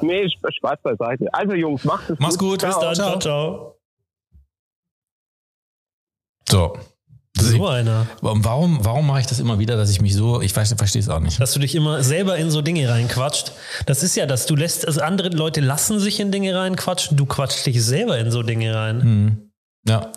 [0.02, 1.26] nee, Sp- Spaß beiseite.
[1.32, 2.60] Also Jungs, macht es Mach's gut.
[2.60, 2.68] gut.
[2.68, 3.18] Bis dann, Ciao.
[3.18, 3.74] ciao,
[6.48, 6.74] So.
[6.74, 6.74] ciao.
[7.40, 8.06] So einer.
[8.20, 11.08] Warum, warum mache ich das immer wieder, dass ich mich so, ich weiß, verstehe es
[11.08, 11.40] auch nicht.
[11.40, 13.52] Dass du dich immer selber in so Dinge reinquatscht.
[13.86, 17.26] Das ist ja das, du lässt, also andere Leute lassen sich in Dinge reinquatschen, du
[17.26, 19.02] quatschst dich selber in so Dinge rein.
[19.02, 19.50] Hm.
[19.86, 20.10] Ja.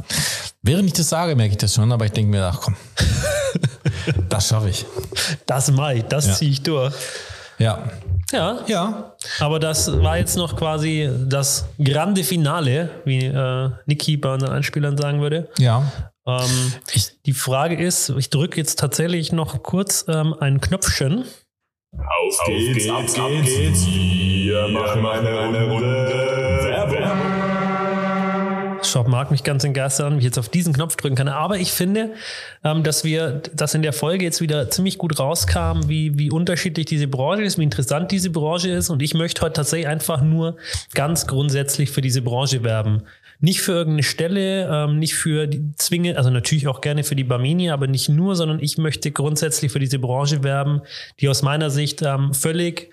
[0.64, 2.76] Während ich das sage, merke ich das schon, aber ich denke mir, ach komm,
[4.30, 4.86] das schaffe ich.
[5.46, 6.34] Das Mai, das Ja.
[6.34, 6.94] ziehe ich durch.
[7.58, 7.84] Ja.
[8.32, 9.14] Ja, Ja.
[9.40, 14.98] aber das war jetzt noch quasi das grande Finale, wie äh, Niki bei unseren Einspielern
[14.98, 15.50] sagen würde.
[15.60, 15.84] Ja.
[16.26, 21.26] Ähm, Ich, die Frage ist, ich drücke jetzt tatsächlich noch kurz ähm, ein Knöpfchen.
[21.94, 23.02] Auf geht's, ab
[23.44, 23.86] geht's.
[23.86, 26.01] Wir machen eine, eine Runde.
[28.84, 31.28] Shop mag mich ganz entgeistern, ich jetzt auf diesen Knopf drücken kann.
[31.28, 32.12] Aber ich finde,
[32.64, 36.86] ähm, dass wir, dass in der Folge jetzt wieder ziemlich gut rauskam, wie, wie unterschiedlich
[36.86, 38.90] diese Branche ist, wie interessant diese Branche ist.
[38.90, 40.58] Und ich möchte heute tatsächlich einfach nur
[40.94, 43.04] ganz grundsätzlich für diese Branche werben.
[43.40, 47.24] Nicht für irgendeine Stelle, ähm, nicht für die Zwinge, also natürlich auch gerne für die
[47.24, 50.82] Barmini, aber nicht nur, sondern ich möchte grundsätzlich für diese Branche werben,
[51.20, 52.92] die aus meiner Sicht ähm, völlig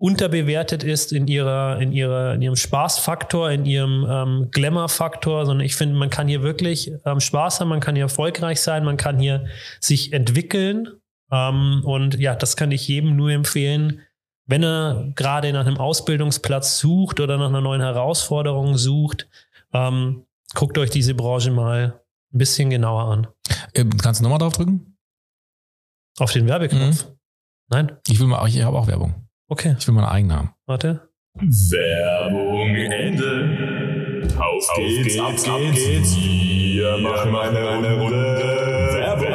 [0.00, 5.76] unterbewertet ist in ihrer, in ihrer, in ihrem Spaßfaktor, in ihrem ähm, Glamour-Faktor, sondern ich
[5.76, 9.18] finde, man kann hier wirklich ähm, Spaß haben, man kann hier erfolgreich sein, man kann
[9.18, 9.44] hier
[9.78, 10.88] sich entwickeln.
[11.30, 14.00] Ähm, und ja, das kann ich jedem nur empfehlen,
[14.46, 19.28] wenn er gerade nach einem Ausbildungsplatz sucht oder nach einer neuen Herausforderung sucht.
[19.74, 20.24] Ähm,
[20.54, 22.00] guckt euch diese Branche mal
[22.32, 23.26] ein bisschen genauer an.
[23.74, 24.96] äh, kannst du nochmal drauf drücken?
[26.18, 27.06] Auf den Werbeknopf.
[27.68, 27.98] Nein?
[28.08, 29.29] Ich will mal, ich habe auch Werbung.
[29.52, 30.54] Okay, Ich will mal eine eigene haben.
[30.66, 31.08] warte.
[31.34, 34.28] Werbung Ende.
[34.38, 35.32] Auf geht's, ab
[35.74, 36.14] geht's.
[36.16, 38.38] Wir machen eine, eine Runde
[38.94, 39.34] Werbung.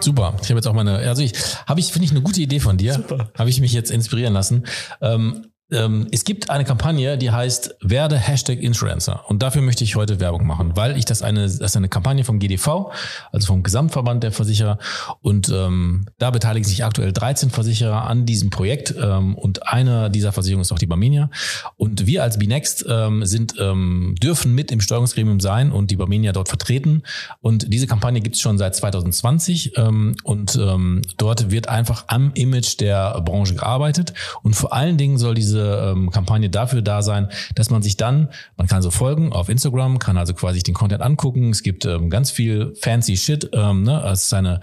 [0.00, 0.34] Super.
[0.42, 1.34] Ich habe jetzt auch meine, also ich
[1.68, 2.94] habe ich, finde ich eine gute Idee von dir.
[2.94, 3.30] Super.
[3.38, 4.66] Habe ich mich jetzt inspirieren lassen.
[5.00, 9.24] Ähm, ähm, es gibt eine Kampagne, die heißt Werde Hashtag Influencer.
[9.28, 12.22] Und dafür möchte ich heute Werbung machen, weil ich das eine, das ist eine Kampagne
[12.22, 12.92] vom GDV,
[13.32, 14.78] also vom Gesamtverband der Versicherer.
[15.22, 18.94] Und ähm, da beteiligen sich aktuell 13 Versicherer an diesem Projekt.
[18.96, 21.30] Ähm, und einer dieser Versicherungen ist auch die Barmenia.
[21.76, 26.30] Und wir als Binext ähm, sind, ähm, dürfen mit im Steuerungsgremium sein und die Barmenia
[26.30, 27.02] dort vertreten.
[27.40, 29.76] Und diese Kampagne gibt es schon seit 2020.
[29.76, 34.14] Ähm, und ähm, dort wird einfach am Image der Branche gearbeitet.
[34.44, 37.96] Und vor allen Dingen soll diese diese ähm, Kampagne dafür da sein, dass man sich
[37.96, 41.50] dann, man kann so folgen auf Instagram, kann also quasi den Content angucken.
[41.50, 43.50] Es gibt ähm, ganz viel fancy Shit.
[43.52, 44.02] Ähm, ne?
[44.12, 44.60] Es ist eine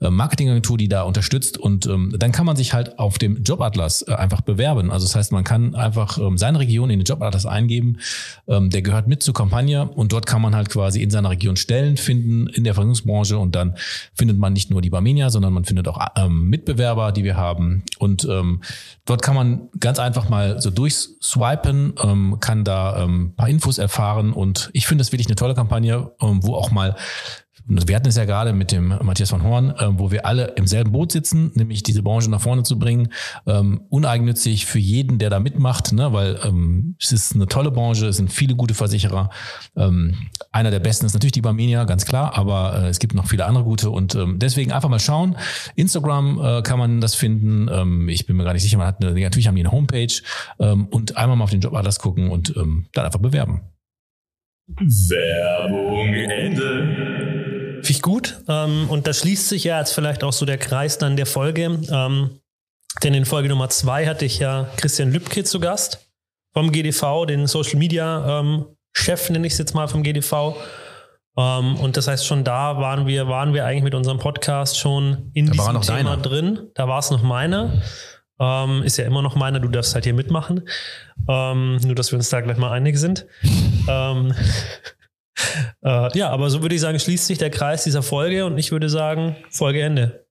[0.00, 4.02] äh, Marketingagentur, die da unterstützt und ähm, dann kann man sich halt auf dem Jobatlas
[4.06, 4.90] äh, einfach bewerben.
[4.90, 7.98] Also das heißt, man kann einfach ähm, seine Region in den Jobatlas eingeben.
[8.46, 11.56] Ähm, der gehört mit zur Kampagne und dort kann man halt quasi in seiner Region
[11.56, 13.74] Stellen finden in der Versicherungsbranche und dann
[14.14, 17.82] findet man nicht nur die Barmenia, sondern man findet auch ähm, Mitbewerber, die wir haben
[17.98, 18.60] und ähm,
[19.04, 23.78] dort kann man ganz einfach mal mal so durchswipen, ähm, kann da ähm, paar Infos
[23.78, 26.96] erfahren und ich finde das wirklich eine tolle Kampagne, ähm, wo auch mal
[27.68, 30.66] wir hatten es ja gerade mit dem Matthias von Horn, äh, wo wir alle im
[30.66, 33.08] selben Boot sitzen, nämlich diese Branche nach vorne zu bringen.
[33.46, 36.12] Ähm, uneigennützig für jeden, der da mitmacht, ne?
[36.12, 39.30] weil ähm, es ist eine tolle Branche, es sind viele gute Versicherer.
[39.76, 40.14] Ähm,
[40.52, 43.46] einer der besten ist natürlich die Barmenia, ganz klar, aber äh, es gibt noch viele
[43.46, 45.36] andere gute und ähm, deswegen einfach mal schauen.
[45.74, 47.68] Instagram äh, kann man das finden.
[47.70, 50.14] Ähm, ich bin mir gar nicht sicher, man hat eine, natürlich haben die eine Homepage
[50.60, 53.62] ähm, und einmal mal auf den Jobatlas gucken und ähm, dann einfach bewerben.
[54.68, 57.25] Werbung Ende.
[57.82, 58.40] Finde ich gut.
[58.48, 61.80] Ähm, und da schließt sich ja jetzt vielleicht auch so der Kreis dann der Folge.
[61.90, 62.40] Ähm,
[63.02, 66.10] denn in Folge Nummer zwei hatte ich ja Christian Lübke zu Gast
[66.52, 70.56] vom GDV, den Social Media ähm, Chef, nenne ich es jetzt mal vom GDV.
[71.36, 75.30] Ähm, und das heißt, schon da waren wir, waren wir eigentlich mit unserem Podcast schon
[75.34, 76.16] in da diesem Thema deiner.
[76.16, 76.70] drin.
[76.74, 77.82] Da war es noch meine.
[78.40, 80.66] Ähm, ist ja immer noch meiner, du darfst halt hier mitmachen.
[81.28, 83.26] Ähm, nur, dass wir uns da gleich mal einig sind.
[85.82, 88.72] äh, ja, aber so würde ich sagen, schließt sich der Kreis dieser Folge und ich
[88.72, 90.26] würde sagen, Folge Ende.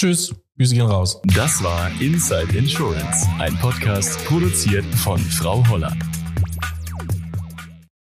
[0.00, 0.34] Tschüss.
[0.58, 1.20] Grüße gehen raus.
[1.36, 5.92] Das war Inside Insurance, ein Podcast produziert von Frau Holler.